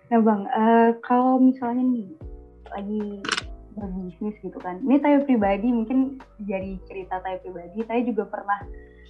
Nah 0.08 0.20
bang, 0.24 0.40
eh, 0.44 0.90
kalau 1.04 1.38
misalnya 1.40 1.84
nih 1.84 2.08
lagi 2.72 3.22
berbisnis 3.78 4.34
gitu 4.42 4.58
kan, 4.58 4.82
ini 4.82 4.98
saya 4.98 5.22
pribadi 5.22 5.70
mungkin 5.70 6.18
jadi 6.42 6.78
cerita 6.90 7.22
saya 7.22 7.38
pribadi, 7.38 7.78
saya 7.86 8.02
juga 8.02 8.26
pernah 8.26 8.58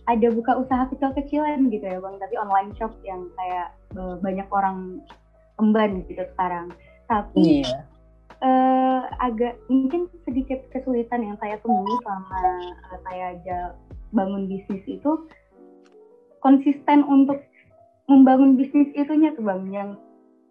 ada 0.08 0.28
buka 0.32 0.56
usaha 0.56 0.88
kecil-kecilan 0.88 1.68
gitu 1.68 1.84
ya 1.84 2.00
bang, 2.00 2.16
tapi 2.16 2.34
online 2.40 2.72
shop 2.80 2.92
yang 3.04 3.28
kayak 3.36 3.76
eh, 3.96 4.16
banyak 4.24 4.48
orang 4.48 5.04
emban 5.60 6.04
gitu 6.08 6.24
sekarang. 6.32 6.72
Tapi 7.08 7.64
Iya. 7.64 7.84
eh, 8.40 9.02
agak 9.20 9.60
mungkin 9.68 10.08
sedikit 10.24 10.64
kesulitan 10.72 11.24
yang 11.24 11.36
saya 11.40 11.60
temui 11.60 11.92
selama 12.04 12.40
eh, 12.72 12.98
saya 13.04 13.24
aja 13.36 13.58
bangun 14.16 14.48
bisnis 14.48 14.84
itu 14.88 15.28
konsisten 16.40 17.04
untuk 17.04 17.44
membangun 18.08 18.56
bisnis 18.56 18.88
itunya 18.96 19.36
tuh 19.36 19.44
bang 19.44 19.62
yang 19.68 19.90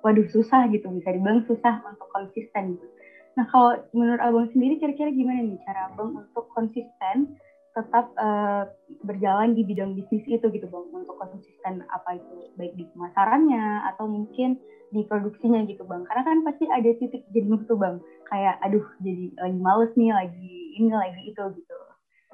waduh 0.05 0.29
susah 0.29 0.69
gitu 0.69 0.85
bisa 0.93 1.09
dibilang 1.09 1.41
susah 1.49 1.81
untuk 1.81 2.05
konsisten 2.13 2.77
gitu. 2.77 2.96
Nah 3.37 3.45
kalau 3.53 3.77
menurut 3.93 4.17
abang 4.17 4.49
sendiri 4.49 4.81
kira-kira 4.81 5.13
gimana 5.13 5.45
nih 5.45 5.61
cara 5.61 5.93
abang 5.93 6.17
untuk 6.25 6.49
konsisten 6.57 7.37
tetap 7.77 8.09
eh, 8.17 8.63
berjalan 9.05 9.53
di 9.53 9.61
bidang 9.61 9.93
bisnis 9.93 10.25
itu 10.25 10.41
gitu 10.49 10.65
bang? 10.65 10.85
Untuk 10.89 11.13
konsisten 11.21 11.85
apa 11.93 12.17
itu? 12.17 12.49
Baik 12.57 12.73
di 12.73 12.89
pemasarannya 12.89 13.93
atau 13.93 14.09
mungkin 14.09 14.57
di 14.89 15.05
produksinya 15.05 15.61
gitu 15.69 15.85
bang? 15.85 16.01
Karena 16.09 16.25
kan 16.25 16.41
pasti 16.41 16.65
ada 16.65 16.89
titik 16.97 17.29
jenuh 17.29 17.61
tuh 17.69 17.77
bang. 17.77 18.01
Kayak 18.33 18.57
aduh 18.65 18.85
jadi 19.05 19.29
lagi 19.37 19.59
males 19.61 19.93
nih 19.93 20.09
lagi 20.09 20.57
ini 20.81 20.89
lagi 20.89 21.21
itu 21.29 21.43
gitu. 21.61 21.77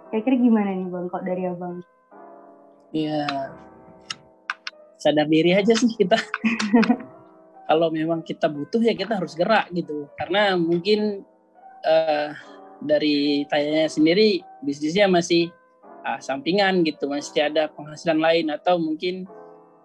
Kira-kira 0.08 0.36
gimana 0.40 0.72
nih 0.72 0.88
bang 0.88 1.06
kok 1.12 1.24
dari 1.28 1.44
abang? 1.52 1.84
Iya. 2.96 3.28
Sadar 4.96 5.28
diri 5.28 5.52
aja 5.52 5.76
sih 5.76 5.92
kita. 6.00 6.16
Kalau 7.74 7.90
memang 7.90 8.22
kita 8.22 8.46
butuh 8.54 8.78
ya 8.86 8.94
kita 8.94 9.18
harus 9.18 9.34
gerak 9.34 9.66
gitu. 9.74 10.06
Karena 10.14 10.54
mungkin 10.54 11.26
eh, 11.82 12.30
dari 12.78 13.50
tanyanya 13.50 13.90
sendiri 13.90 14.46
bisnisnya 14.62 15.10
masih 15.10 15.50
ah, 16.06 16.22
sampingan 16.22 16.86
gitu, 16.86 17.10
masih 17.10 17.50
ada 17.50 17.66
penghasilan 17.74 18.22
lain 18.22 18.54
atau 18.54 18.78
mungkin 18.78 19.26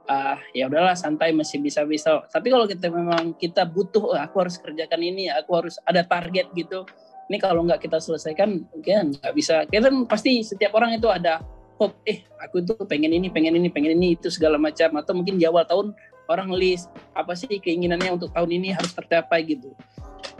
ah 0.05 0.37
ya 0.53 0.68
udahlah 0.68 0.92
santai 0.92 1.33
masih 1.33 1.64
bisa 1.64 1.88
bisa. 1.88 2.20
Tapi 2.29 2.53
kalau 2.53 2.68
kita 2.68 2.92
memang 2.92 3.33
kita 3.40 3.64
butuh 3.64 4.12
oh, 4.12 4.20
aku 4.20 4.44
harus 4.44 4.61
kerjakan 4.61 5.01
ini 5.01 5.33
aku 5.33 5.64
harus 5.64 5.81
ada 5.88 6.05
target 6.05 6.53
gitu. 6.53 6.85
Ini 7.33 7.40
kalau 7.40 7.64
nggak 7.64 7.88
kita 7.88 8.05
selesaikan 8.05 8.68
mungkin 8.68 9.16
nggak 9.16 9.33
bisa. 9.33 9.64
Kita 9.64 9.88
kan 9.88 10.05
pasti 10.05 10.44
setiap 10.44 10.77
orang 10.77 11.01
itu 11.01 11.09
ada 11.09 11.40
hope. 11.81 11.96
Eh 12.05 12.20
aku 12.37 12.61
itu 12.61 12.77
pengen 12.85 13.16
ini 13.16 13.33
pengen 13.33 13.57
ini 13.57 13.72
pengen 13.72 13.96
ini 13.96 14.20
itu 14.20 14.29
segala 14.29 14.61
macam. 14.61 14.92
Atau 15.01 15.16
mungkin 15.16 15.40
di 15.40 15.48
awal 15.48 15.64
tahun 15.64 15.96
orang 16.29 16.53
list 16.53 16.93
apa 17.17 17.33
sih 17.35 17.49
keinginannya 17.49 18.14
untuk 18.14 18.31
tahun 18.31 18.51
ini 18.53 18.77
harus 18.77 18.93
tercapai 18.93 19.45
gitu. 19.49 19.73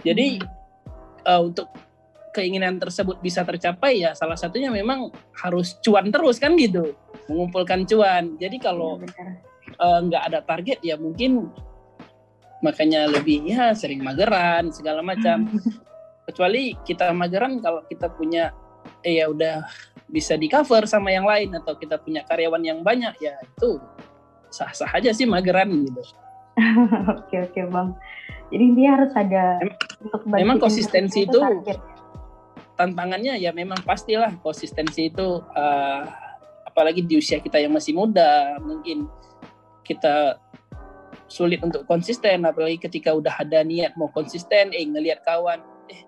Jadi 0.05 0.39
uh, 1.27 1.43
untuk 1.43 1.73
keinginan 2.37 2.79
tersebut 2.79 3.19
bisa 3.19 3.43
tercapai 3.43 4.05
ya 4.05 4.13
salah 4.15 4.39
satunya 4.39 4.71
memang 4.71 5.11
harus 5.35 5.81
cuan 5.83 6.13
terus 6.13 6.37
kan 6.39 6.55
gitu. 6.55 6.95
Mengumpulkan 7.27 7.89
cuan. 7.89 8.37
Jadi 8.37 8.57
kalau 8.61 9.01
ya, 9.03 9.41
Eh, 9.79 9.99
nggak 10.11 10.23
uh, 10.25 10.29
ada 10.33 10.41
target 10.43 10.81
ya 10.81 10.97
mungkin 10.97 11.53
makanya 12.65 13.07
lebih 13.07 13.47
ya 13.47 13.71
sering 13.77 14.03
mageran 14.03 14.75
segala 14.75 15.05
macam. 15.05 15.47
Kecuali 16.27 16.75
kita 16.85 17.15
mageran 17.15 17.63
kalau 17.63 17.85
kita 17.87 18.11
punya 18.11 18.53
eh 19.07 19.23
ya 19.23 19.31
udah 19.31 19.65
bisa 20.09 20.35
di 20.35 20.49
cover 20.51 20.89
sama 20.89 21.13
yang 21.13 21.29
lain 21.29 21.53
atau 21.55 21.77
kita 21.77 22.01
punya 22.01 22.25
karyawan 22.25 22.65
yang 22.65 22.81
banyak 22.81 23.13
ya 23.21 23.37
itu 23.45 23.79
sah-sah 24.49 24.91
aja 24.93 25.11
sih 25.13 25.29
mageran 25.29 25.89
gitu. 25.89 26.03
oke 27.23 27.37
oke 27.49 27.61
bang. 27.69 27.89
Jadi 28.49 28.67
dia 28.73 28.89
harus 28.97 29.13
ada 29.13 29.61
memang, 29.61 29.79
untuk 30.01 30.23
memang 30.25 30.57
konsistensi 30.57 31.29
itu, 31.29 31.37
itu 31.37 31.77
tantangannya 32.79 33.35
ya 33.43 33.51
memang 33.51 33.83
pastilah 33.83 34.39
konsistensi 34.39 35.11
itu 35.11 35.43
uh, 35.43 36.03
apalagi 36.63 37.03
di 37.03 37.19
usia 37.19 37.43
kita 37.43 37.59
yang 37.59 37.75
masih 37.75 37.91
muda 37.91 38.55
mungkin 38.63 39.11
kita 39.83 40.39
sulit 41.27 41.59
untuk 41.59 41.83
konsisten 41.91 42.47
apalagi 42.47 42.79
ketika 42.79 43.11
udah 43.11 43.35
ada 43.35 43.67
niat 43.67 43.99
mau 43.99 44.07
konsisten 44.15 44.71
eh 44.71 44.87
ngelihat 44.87 45.27
kawan 45.27 45.59
eh 45.91 46.07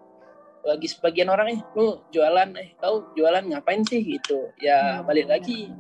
bagi 0.63 0.87
sebagian 0.87 1.27
orang 1.27 1.59
eh 1.59 1.61
lu 1.75 1.99
jualan 2.15 2.55
eh 2.55 2.79
kau 2.79 3.11
jualan 3.19 3.51
ngapain 3.51 3.83
sih 3.83 4.01
gitu 4.07 4.55
ya 4.63 5.03
hmm. 5.03 5.11
balik 5.11 5.27
lagi 5.27 5.75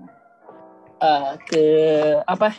uh, 1.01 1.35
ke 1.49 1.65
apa 2.25 2.55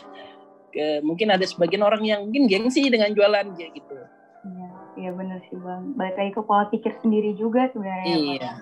ke 0.72 1.00
mungkin 1.04 1.32
ada 1.32 1.44
sebagian 1.44 1.84
orang 1.84 2.02
yang 2.02 2.20
mungkin 2.26 2.48
gengsi 2.48 2.88
dengan 2.88 3.12
jualan 3.14 3.54
kayak 3.54 3.72
gitu. 3.76 3.96
Iya 4.42 4.68
iya 4.98 5.10
benar 5.14 5.38
sih 5.48 5.56
bang. 5.56 5.94
Balik 5.94 6.16
lagi 6.18 6.32
ke 6.34 6.42
pola 6.42 6.64
pikir 6.68 6.92
sendiri 7.00 7.32
juga 7.38 7.70
sebenarnya 7.70 8.14
iya. 8.14 8.52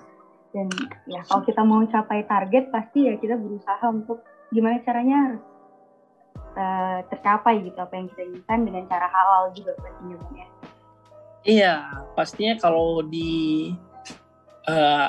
Dan 0.51 0.67
ya 1.07 1.23
kalau 1.25 1.43
kita 1.47 1.63
mau 1.63 1.83
capai 1.87 2.27
target 2.27 2.75
pasti 2.75 3.07
ya 3.07 3.15
kita 3.17 3.39
berusaha 3.39 3.87
untuk 3.87 4.27
gimana 4.51 4.83
caranya 4.83 5.17
harus 5.31 5.45
uh, 6.59 6.99
tercapai 7.07 7.63
gitu 7.63 7.79
apa 7.79 7.95
yang 7.95 8.07
kita 8.11 8.23
inginkan 8.27 8.59
dengan 8.67 8.83
cara 8.91 9.07
halal 9.07 9.55
juga 9.55 9.79
pastinya 9.79 10.17
bang 10.19 10.35
ya. 10.35 10.49
Iya, 11.41 11.75
pastinya 12.13 12.53
kalau 12.61 13.01
di 13.01 13.73
uh, 14.69 15.09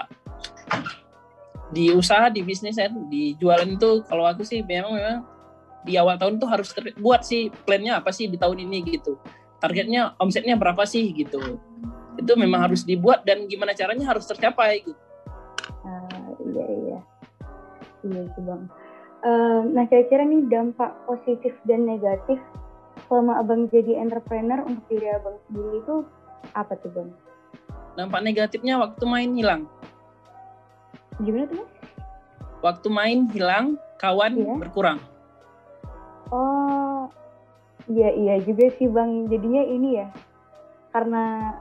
di 1.71 1.95
usaha 1.95 2.27
di 2.27 2.43
bisnis 2.43 2.75
ya 2.75 2.91
di 3.07 3.33
jualan 3.39 3.67
itu 3.67 4.03
kalau 4.05 4.27
aku 4.27 4.43
sih 4.43 4.59
memang 4.61 4.91
memang 4.91 5.19
di 5.81 5.97
awal 5.97 6.19
tahun 6.19 6.37
tuh 6.37 6.49
harus 6.51 6.69
buat 6.99 7.25
sih 7.25 7.49
plannya 7.65 7.97
apa 8.03 8.13
sih 8.13 8.29
di 8.29 8.37
tahun 8.37 8.67
ini 8.67 8.85
gitu. 8.85 9.17
Targetnya 9.57 10.19
omsetnya 10.19 10.59
berapa 10.59 10.83
sih 10.85 11.09
gitu. 11.15 11.57
Itu 12.19 12.33
memang 12.37 12.69
harus 12.69 12.85
dibuat 12.85 13.25
dan 13.25 13.47
gimana 13.47 13.73
caranya 13.73 14.13
harus 14.13 14.27
tercapai 14.27 14.83
gitu. 14.85 14.99
Uh, 15.81 16.29
iya 16.53 16.65
iya. 16.69 16.99
Iya 18.05 18.21
itu 18.29 18.39
bang. 18.45 18.61
Uh, 19.21 19.61
nah 19.69 19.85
kira-kira 19.85 20.25
nih 20.25 20.49
dampak 20.49 20.91
positif 21.05 21.53
dan 21.69 21.85
negatif 21.85 22.41
selama 23.05 23.37
abang 23.41 23.69
jadi 23.69 24.01
entrepreneur 24.01 24.65
untuk 24.65 24.85
diri 24.89 25.07
abang 25.13 25.37
sendiri 25.49 25.77
itu 25.81 25.95
apa 26.57 26.73
tuh 26.81 26.91
bang? 26.93 27.09
Dampak 27.97 28.21
negatifnya 28.25 28.81
waktu 28.81 29.03
main 29.05 29.31
hilang. 29.33 29.69
Gimana 31.19 31.45
tuh? 31.51 31.67
Waktu 32.61 32.87
main 32.87 33.19
hilang, 33.33 33.75
kawan 33.99 34.37
iya? 34.37 34.55
berkurang. 34.55 34.99
Oh, 36.31 37.11
iya 37.91 38.15
iya 38.15 38.35
juga 38.39 38.71
sih 38.79 38.87
bang. 38.87 39.27
Jadinya 39.27 39.63
ini 39.67 39.99
ya, 39.99 40.07
karena 40.95 41.57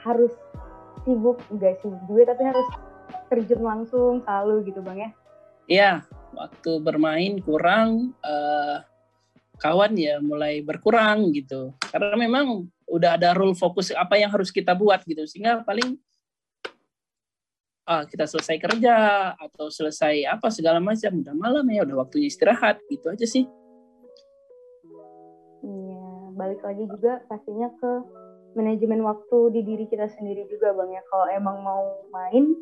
harus 0.00 0.32
sibuk, 1.04 1.42
enggak 1.52 1.82
sibuk 1.84 2.00
juga 2.08 2.32
tapi 2.32 2.42
harus 2.48 2.68
terjun 3.28 3.60
langsung 3.60 4.22
selalu 4.24 4.70
gitu 4.70 4.80
bang 4.80 4.98
ya? 4.98 5.10
Iya, 5.66 5.92
waktu 6.32 6.78
bermain 6.78 7.42
kurang 7.42 8.14
uh, 8.22 8.86
kawan 9.58 9.96
ya 9.96 10.20
mulai 10.20 10.60
berkurang 10.60 11.32
gitu 11.32 11.72
karena 11.88 12.14
memang 12.14 12.68
udah 12.86 13.16
ada 13.18 13.34
rule 13.34 13.56
fokus 13.56 13.90
apa 13.90 14.20
yang 14.20 14.30
harus 14.30 14.52
kita 14.52 14.76
buat 14.76 15.02
gitu 15.02 15.24
sehingga 15.26 15.64
paling 15.64 15.96
ah, 17.86 18.02
kita 18.04 18.26
selesai 18.26 18.58
kerja 18.58 18.94
atau 19.38 19.70
selesai 19.70 20.26
apa 20.26 20.50
segala 20.50 20.82
macam. 20.82 21.22
Udah 21.22 21.34
malam 21.38 21.64
ya 21.70 21.86
udah 21.86 22.02
waktunya 22.02 22.28
istirahat 22.28 22.82
gitu 22.90 23.06
aja 23.08 23.24
sih. 23.24 23.46
Iya 25.62 26.04
balik 26.36 26.60
lagi 26.60 26.84
juga 26.90 27.24
pastinya 27.30 27.72
ke 27.80 27.92
manajemen 28.56 29.04
waktu 29.04 29.38
di 29.56 29.60
diri 29.64 29.84
kita 29.88 30.10
sendiri 30.18 30.44
juga 30.50 30.74
bang 30.74 30.98
ya. 30.98 31.02
Kalau 31.08 31.26
emang 31.30 31.56
mau 31.62 31.84
main 32.10 32.52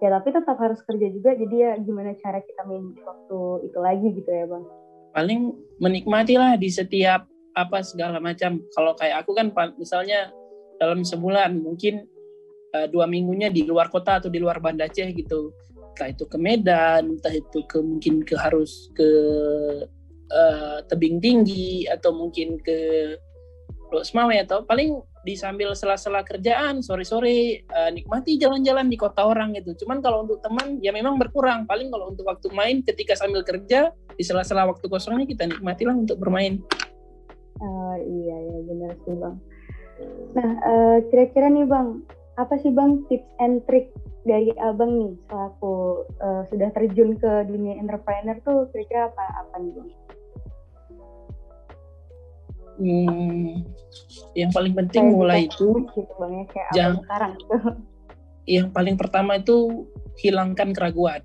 ya 0.00 0.08
tapi 0.10 0.32
tetap 0.32 0.56
harus 0.58 0.80
kerja 0.88 1.06
juga. 1.12 1.36
Jadi 1.36 1.56
ya 1.56 1.76
gimana 1.78 2.16
cara 2.18 2.40
kita 2.40 2.64
main 2.66 2.96
waktu 3.04 3.38
itu 3.68 3.78
lagi 3.78 4.08
gitu 4.16 4.30
ya 4.32 4.48
bang? 4.48 4.64
Paling 5.12 5.40
menikmatilah 5.78 6.56
di 6.56 6.72
setiap 6.72 7.28
apa 7.52 7.84
segala 7.84 8.16
macam. 8.16 8.64
Kalau 8.72 8.96
kayak 8.96 9.22
aku 9.22 9.36
kan 9.36 9.52
misalnya 9.76 10.32
dalam 10.80 11.04
sebulan 11.04 11.60
mungkin 11.60 12.08
uh, 12.72 12.86
dua 12.88 13.04
minggunya 13.06 13.52
di 13.52 13.64
luar 13.68 13.92
kota 13.92 14.18
atau 14.18 14.28
di 14.32 14.40
luar 14.40 14.58
Banda 14.58 14.88
Aceh 14.88 15.08
gitu 15.12 15.52
entah 15.92 16.08
itu 16.08 16.24
ke 16.24 16.40
Medan 16.40 17.20
entah 17.20 17.32
itu 17.32 17.60
ke 17.68 17.78
mungkin 17.84 18.24
ke 18.24 18.34
harus 18.34 18.88
ke 18.96 19.08
uh, 20.32 20.78
tebing 20.88 21.20
tinggi 21.20 21.84
atau 21.86 22.16
mungkin 22.16 22.56
ke 22.64 22.78
Lok 23.92 24.08
Semawe 24.08 24.32
atau 24.40 24.64
paling 24.64 25.04
di 25.22 25.36
sambil 25.38 25.76
sela-sela 25.76 26.24
kerjaan 26.24 26.80
sore-sore 26.82 27.62
uh, 27.70 27.92
nikmati 27.92 28.40
jalan-jalan 28.40 28.88
di 28.88 28.96
kota 28.96 29.22
orang 29.22 29.54
gitu. 29.54 29.84
Cuman 29.84 30.02
kalau 30.02 30.24
untuk 30.24 30.40
teman 30.42 30.80
ya 30.82 30.90
memang 30.90 31.20
berkurang. 31.20 31.68
Paling 31.68 31.92
kalau 31.92 32.10
untuk 32.10 32.26
waktu 32.26 32.48
main 32.56 32.80
ketika 32.82 33.14
sambil 33.14 33.44
kerja 33.44 33.92
di 34.16 34.24
sela-sela 34.24 34.66
waktu 34.66 34.88
kosongnya 34.88 35.28
kita 35.28 35.44
nikmatilah 35.46 35.94
untuk 35.94 36.18
bermain. 36.18 36.58
Uh, 37.60 37.96
iya 38.00 38.36
ya 38.48 38.58
benar 38.66 38.92
sih 39.04 39.14
bang. 39.14 39.36
Nah 40.34 40.50
uh, 40.64 40.96
kira-kira 41.12 41.46
nih 41.52 41.68
bang 41.68 41.88
apa 42.40 42.54
sih 42.64 42.72
bang 42.72 43.04
tips 43.12 43.28
and 43.44 43.60
trick 43.68 43.92
dari 44.24 44.54
abang 44.56 44.96
nih 44.96 45.12
selaku 45.28 46.06
uh, 46.22 46.42
sudah 46.48 46.70
terjun 46.72 47.18
ke 47.20 47.32
dunia 47.50 47.76
entrepreneur 47.76 48.38
tuh 48.46 48.70
kira-kira 48.72 49.12
apa 49.12 49.24
apa 49.44 49.54
nih 49.60 49.72
bang? 49.76 49.90
Hmm, 52.82 53.68
yang 54.32 54.50
paling 54.50 54.72
penting 54.72 55.12
kayak 55.12 55.16
mulai 55.18 55.40
itu 55.44 55.68
gitu 55.92 56.12
bang 56.16 56.32
ya 56.32 56.44
kayak 56.48 56.70
jangan 56.72 56.96
sekarang? 57.04 57.32
yang 58.56 58.68
paling 58.72 58.96
pertama 58.96 59.32
itu 59.36 59.86
hilangkan 60.18 60.72
keraguan. 60.72 61.22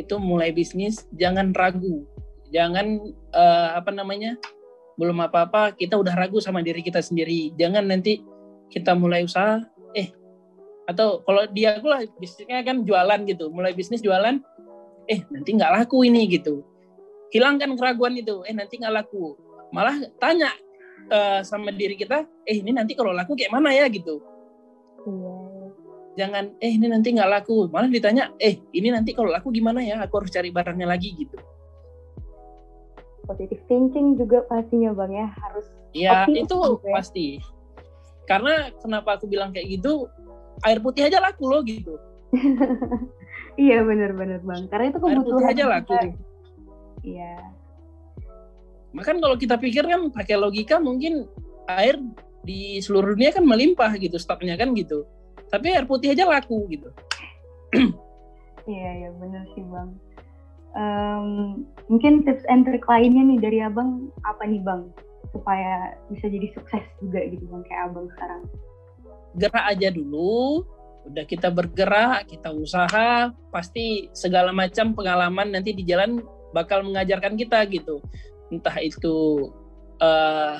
Itu 0.00 0.16
mulai 0.16 0.56
bisnis 0.56 1.04
jangan 1.12 1.52
ragu. 1.52 2.08
Jangan 2.50 2.96
uh, 3.36 3.76
apa 3.76 3.92
namanya 3.92 4.40
belum 4.96 5.20
apa-apa 5.20 5.76
kita 5.76 6.00
udah 6.00 6.16
ragu 6.16 6.40
sama 6.40 6.64
diri 6.64 6.80
kita 6.80 7.04
sendiri. 7.04 7.52
Jangan 7.60 7.84
nanti 7.84 8.24
kita 8.72 8.96
mulai 8.96 9.26
usaha 9.26 9.60
eh 9.92 10.19
atau 10.90 11.22
kalau 11.22 11.46
dia 11.54 11.78
aku 11.78 11.86
lah 11.86 12.02
bisnisnya 12.18 12.66
kan 12.66 12.82
jualan 12.82 13.20
gitu. 13.30 13.46
Mulai 13.54 13.72
bisnis 13.78 14.02
jualan 14.02 14.42
eh 15.06 15.20
nanti 15.30 15.50
nggak 15.54 15.70
laku 15.70 16.02
ini 16.02 16.26
gitu. 16.26 16.66
Hilangkan 17.30 17.78
keraguan 17.78 18.18
itu. 18.18 18.42
Eh 18.42 18.54
nanti 18.54 18.82
nggak 18.82 18.90
laku. 18.90 19.38
Malah 19.70 20.02
tanya 20.18 20.50
uh, 21.14 21.40
sama 21.46 21.70
diri 21.70 21.94
kita 21.94 22.26
eh 22.42 22.58
ini 22.58 22.74
nanti 22.74 22.98
kalau 22.98 23.14
laku 23.14 23.38
kayak 23.38 23.54
mana 23.54 23.70
ya? 23.70 23.86
gitu. 23.86 24.18
Iya. 25.06 25.34
jangan 26.10 26.52
eh 26.60 26.74
ini 26.74 26.90
nanti 26.90 27.14
nggak 27.14 27.30
laku. 27.30 27.70
Malah 27.70 27.86
ditanya 27.86 28.34
eh 28.42 28.58
ini 28.74 28.90
nanti 28.90 29.14
kalau 29.14 29.30
laku 29.30 29.54
gimana 29.54 29.78
ya? 29.78 30.02
Aku 30.02 30.18
harus 30.18 30.34
cari 30.34 30.50
barangnya 30.50 30.90
lagi 30.90 31.14
gitu. 31.14 31.38
Positive 33.30 33.62
thinking 33.70 34.18
juga 34.18 34.42
pastinya 34.50 34.90
bang 34.90 35.12
ya. 35.14 35.28
Harus 35.38 35.66
ya 35.94 36.26
itu 36.26 36.50
gitu 36.50 36.82
ya. 36.82 36.98
pasti. 36.98 37.38
Karena 38.26 38.74
kenapa 38.82 39.18
aku 39.18 39.30
bilang 39.30 39.54
kayak 39.54 39.70
gitu 39.78 40.10
air 40.64 40.78
putih 40.80 41.08
aja 41.08 41.18
laku 41.20 41.44
loh 41.48 41.62
gitu. 41.64 41.96
Iya 43.58 43.82
benar-benar 43.84 44.40
bang. 44.40 44.62
Karena 44.70 44.84
itu 44.94 44.98
kebutuhan 45.02 45.20
air 45.20 45.26
putih 45.26 45.46
aja 45.52 45.64
laku. 45.66 45.94
Iya. 47.04 47.34
Makan 48.96 49.16
kalau 49.20 49.36
kita 49.36 49.56
pikir 49.60 49.84
kan 49.84 50.08
pakai 50.08 50.40
logika 50.40 50.80
mungkin 50.80 51.28
air 51.68 52.00
di 52.40 52.80
seluruh 52.80 53.12
dunia 53.12 53.34
kan 53.34 53.44
melimpah 53.44 53.92
gitu 54.00 54.16
stoknya 54.16 54.56
kan 54.56 54.72
gitu. 54.72 55.04
Tapi 55.50 55.76
air 55.76 55.84
putih 55.84 56.14
aja 56.14 56.24
laku 56.24 56.64
gitu. 56.72 56.88
iya 58.70 59.06
ya 59.06 59.10
benar 59.18 59.44
sih 59.52 59.66
bang. 59.66 59.90
um, 60.70 61.66
mungkin 61.90 62.22
tips 62.22 62.46
and 62.46 62.62
trick 62.62 62.86
lainnya 62.86 63.26
nih 63.26 63.38
dari 63.42 63.58
abang 63.60 64.08
apa 64.24 64.46
nih 64.46 64.62
bang? 64.62 64.88
Supaya 65.34 65.98
bisa 66.08 66.30
jadi 66.30 66.48
sukses 66.54 66.84
juga 67.02 67.20
gitu 67.28 67.44
bang 67.50 67.62
kayak 67.66 67.92
abang 67.92 68.06
sekarang 68.16 68.42
gerak 69.36 69.64
aja 69.70 69.88
dulu 69.90 70.66
udah 71.00 71.24
kita 71.24 71.48
bergerak 71.48 72.28
kita 72.28 72.52
usaha 72.52 73.32
pasti 73.48 74.12
segala 74.12 74.52
macam 74.52 74.92
pengalaman 74.92 75.48
nanti 75.48 75.72
di 75.72 75.82
jalan 75.86 76.20
bakal 76.52 76.82
mengajarkan 76.84 77.38
kita 77.38 77.62
gitu. 77.70 78.02
Entah 78.50 78.76
itu 78.82 79.48
uh, 80.02 80.58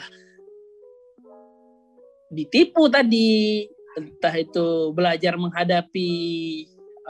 ditipu 2.31 2.87
tadi 2.89 3.67
entah 3.99 4.35
itu 4.39 4.95
belajar 4.95 5.35
menghadapi 5.35 6.11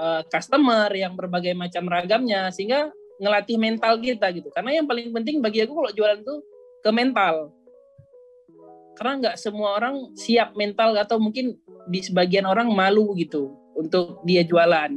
uh, 0.01 0.25
customer 0.33 0.89
yang 0.97 1.13
berbagai 1.13 1.53
macam 1.53 1.85
ragamnya 1.87 2.49
sehingga 2.49 2.89
ngelatih 3.21 3.61
mental 3.61 4.01
kita 4.01 4.33
gitu. 4.33 4.49
Karena 4.57 4.81
yang 4.81 4.89
paling 4.89 5.13
penting 5.13 5.45
bagi 5.45 5.63
aku 5.63 5.77
kalau 5.77 5.93
jualan 5.93 6.25
tuh 6.25 6.41
ke 6.81 6.91
mental 6.91 7.53
karena 9.01 9.17
nggak 9.17 9.41
semua 9.41 9.81
orang 9.81 10.13
siap 10.13 10.53
mental 10.61 10.93
atau 10.93 11.17
mungkin 11.17 11.57
di 11.89 12.05
sebagian 12.05 12.45
orang 12.45 12.69
malu 12.69 13.17
gitu 13.17 13.49
untuk 13.73 14.21
dia 14.29 14.45
jualan. 14.45 14.93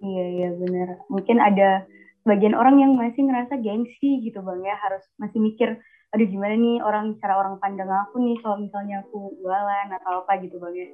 Iya 0.00 0.24
iya 0.32 0.48
benar. 0.56 1.04
Mungkin 1.12 1.36
ada 1.36 1.84
sebagian 2.24 2.56
orang 2.56 2.80
yang 2.80 2.96
masih 2.96 3.28
ngerasa 3.28 3.60
gengsi 3.60 4.24
gitu 4.24 4.40
bang 4.40 4.64
ya. 4.64 4.80
Harus 4.80 5.04
masih 5.20 5.44
mikir 5.44 5.76
aduh 6.16 6.24
gimana 6.24 6.56
nih 6.56 6.80
orang 6.80 7.20
cara 7.20 7.36
orang 7.36 7.60
pandang 7.60 7.92
aku 7.92 8.16
nih 8.16 8.40
kalau 8.40 8.64
misalnya 8.64 9.04
aku 9.04 9.28
jualan 9.44 9.88
atau 9.92 10.24
apa 10.24 10.32
gitu 10.40 10.56
bang 10.56 10.72
ya. 10.72 10.88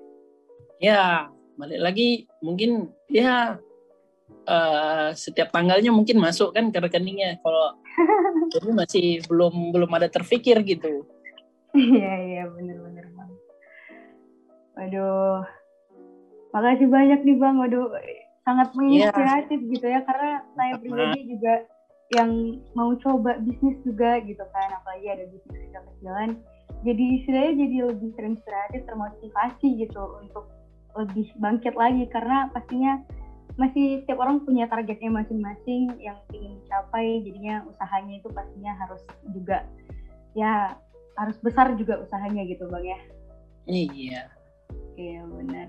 Ya 0.83 1.03
balik 1.55 1.79
lagi 1.87 2.27
mungkin 2.43 2.91
ya 3.07 3.63
uh, 4.51 5.09
setiap 5.15 5.55
tanggalnya 5.55 5.95
mungkin 5.95 6.19
masuk 6.19 6.51
kan 6.51 6.67
ke 6.75 6.83
rekeningnya. 6.83 7.39
Kalau 7.47 7.79
ini 8.59 8.75
masih 8.83 9.23
belum 9.31 9.71
belum 9.71 9.91
ada 9.95 10.11
terpikir 10.11 10.67
gitu 10.67 11.07
iya 11.77 12.13
iya 12.21 12.43
benar-benar 12.49 13.07
bang 13.17 13.31
waduh. 14.77 15.45
Makasih 16.53 16.89
banyak 16.89 17.21
nih 17.25 17.37
bang. 17.39 17.57
Waduh 17.61 17.87
sangat 18.43 18.75
iya. 18.75 18.77
menginspiratif 19.15 19.61
yeah. 19.63 19.71
gitu 19.71 19.87
ya 19.87 20.01
karena 20.03 20.33
saya 20.59 20.75
pribadi 20.83 21.21
juga 21.31 21.55
yang 22.13 22.31
mau 22.77 22.91
coba 22.99 23.39
bisnis 23.41 23.79
juga 23.87 24.19
gitu 24.27 24.43
kan 24.51 24.69
apalagi 24.83 25.07
ada 25.09 25.25
bisnis 25.31 25.71
kecil-kecilan. 25.71 26.31
Jadi 26.83 27.05
istilahnya 27.23 27.53
jadi 27.63 27.77
lebih 27.95 28.11
terinspiratif 28.19 28.81
termotivasi 28.91 29.69
gitu 29.87 30.03
untuk 30.19 30.51
lebih 30.93 31.31
bangkit 31.41 31.73
lagi 31.79 32.05
karena 32.11 32.51
pastinya 32.53 33.01
masih 33.57 34.03
setiap 34.03 34.19
orang 34.25 34.43
punya 34.43 34.67
targetnya 34.67 35.09
masing-masing 35.09 35.95
yang 36.03 36.19
ingin 36.35 36.59
dicapai. 36.61 37.23
Jadinya 37.23 37.65
usahanya 37.71 38.19
itu 38.19 38.29
pastinya 38.35 38.73
harus 38.77 39.01
juga 39.31 39.65
ya 40.35 40.75
harus 41.17 41.37
besar 41.45 41.75
juga 41.77 42.01
usahanya 42.01 42.43
gitu 42.49 42.69
bang 42.69 42.85
ya? 42.85 42.99
Iya. 43.69 44.23
Iya 44.97 45.21
benar. 45.25 45.69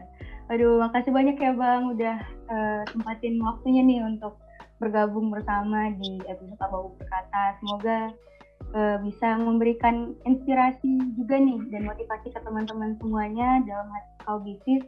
Aduh 0.52 0.84
makasih 0.84 1.12
banyak 1.16 1.38
ya 1.40 1.52
bang 1.56 1.82
udah 1.96 2.18
uh, 2.52 2.82
tempatin 2.92 3.40
waktunya 3.40 3.82
nih 3.84 4.04
untuk 4.04 4.40
bergabung 4.82 5.32
bersama 5.32 5.96
di 5.96 6.20
episode 6.28 6.60
Abawu 6.60 6.96
Berkata. 7.00 7.56
Semoga 7.64 8.12
uh, 8.76 8.98
bisa 9.00 9.40
memberikan 9.40 10.12
inspirasi 10.28 11.16
juga 11.16 11.40
nih 11.40 11.60
dan 11.72 11.88
motivasi 11.88 12.36
ke 12.36 12.40
teman-teman 12.44 13.00
semuanya 13.00 13.64
dalam 13.64 13.88
hal 14.28 14.44
bisnis. 14.44 14.84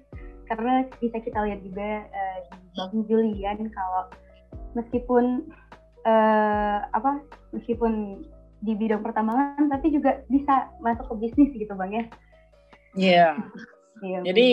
Karena 0.45 0.85
bisa 1.01 1.17
kita 1.23 1.39
lihat 1.47 1.63
juga 1.63 2.05
uh, 2.05 2.37
di 2.51 2.67
Bang 2.75 2.95
Julian 3.07 3.59
kalau 3.71 4.03
meskipun 4.75 5.47
uh, 6.05 6.79
apa 6.91 7.23
meskipun 7.55 8.23
di 8.65 8.73
bidang 8.73 9.05
pertambangan 9.05 9.69
tapi 9.69 9.93
juga 9.93 10.25
bisa 10.25 10.73
masuk 10.81 11.05
ke 11.13 11.15
bisnis 11.21 11.53
gitu 11.53 11.73
bang 11.77 11.91
ya. 11.93 12.03
Iya. 12.95 13.29
Yeah. 14.01 14.23
Jadi 14.25 14.47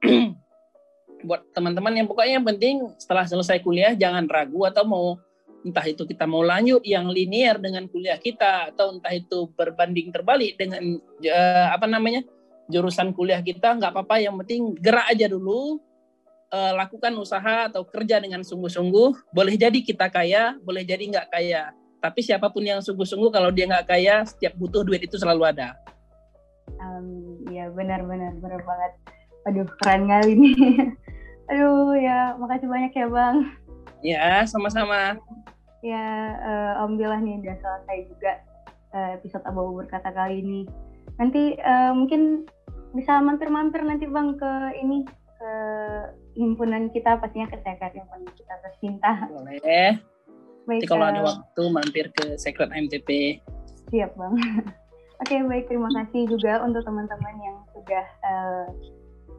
buat 1.28 1.44
teman-teman 1.52 1.92
yang 1.92 2.06
pokoknya 2.08 2.40
yang 2.40 2.46
penting 2.48 2.88
setelah 2.96 3.28
selesai 3.28 3.60
kuliah 3.60 3.92
jangan 3.92 4.24
ragu 4.24 4.64
atau 4.64 4.84
mau 4.88 5.06
entah 5.60 5.84
itu 5.84 6.08
kita 6.08 6.24
mau 6.24 6.40
lanjut 6.40 6.80
yang 6.88 7.12
linear 7.12 7.60
dengan 7.60 7.84
kuliah 7.92 8.16
kita 8.16 8.72
atau 8.72 8.96
entah 8.96 9.12
itu 9.12 9.52
berbanding 9.52 10.08
terbalik 10.08 10.56
dengan 10.56 10.96
uh, 11.28 11.66
apa 11.76 11.84
namanya 11.84 12.24
jurusan 12.72 13.12
kuliah 13.12 13.44
kita 13.44 13.76
nggak 13.76 13.92
apa-apa 13.92 14.24
yang 14.24 14.40
penting 14.40 14.72
gerak 14.80 15.04
aja 15.12 15.28
dulu 15.28 15.76
uh, 16.48 16.72
lakukan 16.80 17.12
usaha 17.20 17.68
atau 17.68 17.84
kerja 17.84 18.22
dengan 18.22 18.40
sungguh-sungguh 18.40 19.36
boleh 19.36 19.54
jadi 19.60 19.78
kita 19.84 20.08
kaya 20.08 20.56
boleh 20.64 20.80
jadi 20.80 21.02
nggak 21.12 21.28
kaya 21.28 21.76
tapi 22.00 22.24
siapa 22.24 22.48
pun 22.48 22.64
yang 22.64 22.80
sungguh-sungguh 22.80 23.30
kalau 23.30 23.52
dia 23.52 23.68
nggak 23.68 23.86
kaya 23.86 24.24
setiap 24.24 24.56
butuh 24.56 24.82
duit 24.82 25.04
itu 25.04 25.20
selalu 25.20 25.52
ada 25.52 25.76
um, 26.80 27.36
ya 27.52 27.68
benar-benar 27.70 28.34
benar 28.40 28.60
banget 28.64 28.92
aduh 29.48 29.68
keren 29.80 30.08
kali 30.08 30.32
ini 30.36 30.52
Aduh 31.50 31.98
ya, 31.98 32.38
makasih 32.38 32.70
banyak 32.70 32.94
ya 32.94 33.06
Bang. 33.10 33.36
Ya, 34.06 34.46
sama-sama. 34.46 35.18
Ya, 35.82 36.38
uh, 36.38 36.70
Alhamdulillah 36.78 37.18
nih 37.18 37.42
udah 37.42 37.56
selesai 37.58 37.98
juga 38.06 38.32
uh, 38.94 39.18
episode 39.18 39.42
Abu 39.42 39.74
berkata 39.74 40.14
kali 40.14 40.46
ini. 40.46 40.62
Nanti 41.18 41.58
uh, 41.58 41.90
mungkin 41.90 42.46
bisa 42.94 43.18
mampir-mampir 43.18 43.82
nanti 43.82 44.06
Bang 44.06 44.38
ke 44.38 44.78
ini 44.78 45.02
ke 45.10 45.52
himpunan 46.38 46.86
kita 46.94 47.18
pastinya 47.18 47.50
ke 47.50 47.58
Secret 47.66 47.98
yang 47.98 48.06
kita 48.38 48.54
tercinta. 48.62 49.26
Boleh. 49.26 49.98
Baik, 50.70 50.86
Nanti 50.86 50.90
kalau 50.94 51.02
uh, 51.02 51.10
ada 51.10 51.20
waktu 51.26 51.62
mampir 51.66 52.06
ke 52.14 52.38
Secret 52.38 52.70
MTP. 52.70 53.42
Siap 53.90 54.14
Bang. 54.14 54.38
Oke, 55.20 55.36
okay, 55.36 55.42
baik 55.42 55.66
terima 55.66 55.90
kasih 55.92 56.30
juga 56.30 56.62
untuk 56.62 56.86
teman-teman 56.86 57.36
yang 57.42 57.58
sudah 57.74 58.06
uh, 58.22 58.66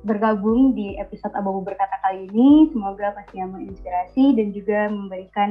bergabung 0.03 0.75
di 0.75 0.99
episode 0.99 1.31
Abu 1.33 1.63
Berkata 1.63 1.97
kali 2.03 2.27
ini. 2.27 2.67
Semoga 2.69 3.15
pastinya 3.15 3.57
menginspirasi 3.57 4.35
dan 4.35 4.47
juga 4.51 4.91
memberikan 4.91 5.49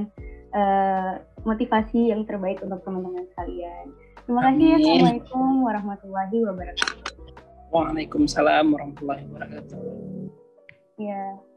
uh, 0.52 1.18
motivasi 1.48 2.12
yang 2.12 2.28
terbaik 2.28 2.60
untuk 2.60 2.84
teman-teman 2.84 3.24
sekalian. 3.32 3.90
Terima 4.28 4.40
kasih. 4.52 4.68
Amin. 4.68 4.84
Assalamualaikum 4.84 5.46
warahmatullahi 5.64 6.38
wabarakatuh. 6.44 6.98
Waalaikumsalam 7.72 8.64
warahmatullahi 8.68 9.24
wabarakatuh. 9.32 9.80
Ya. 11.00 11.49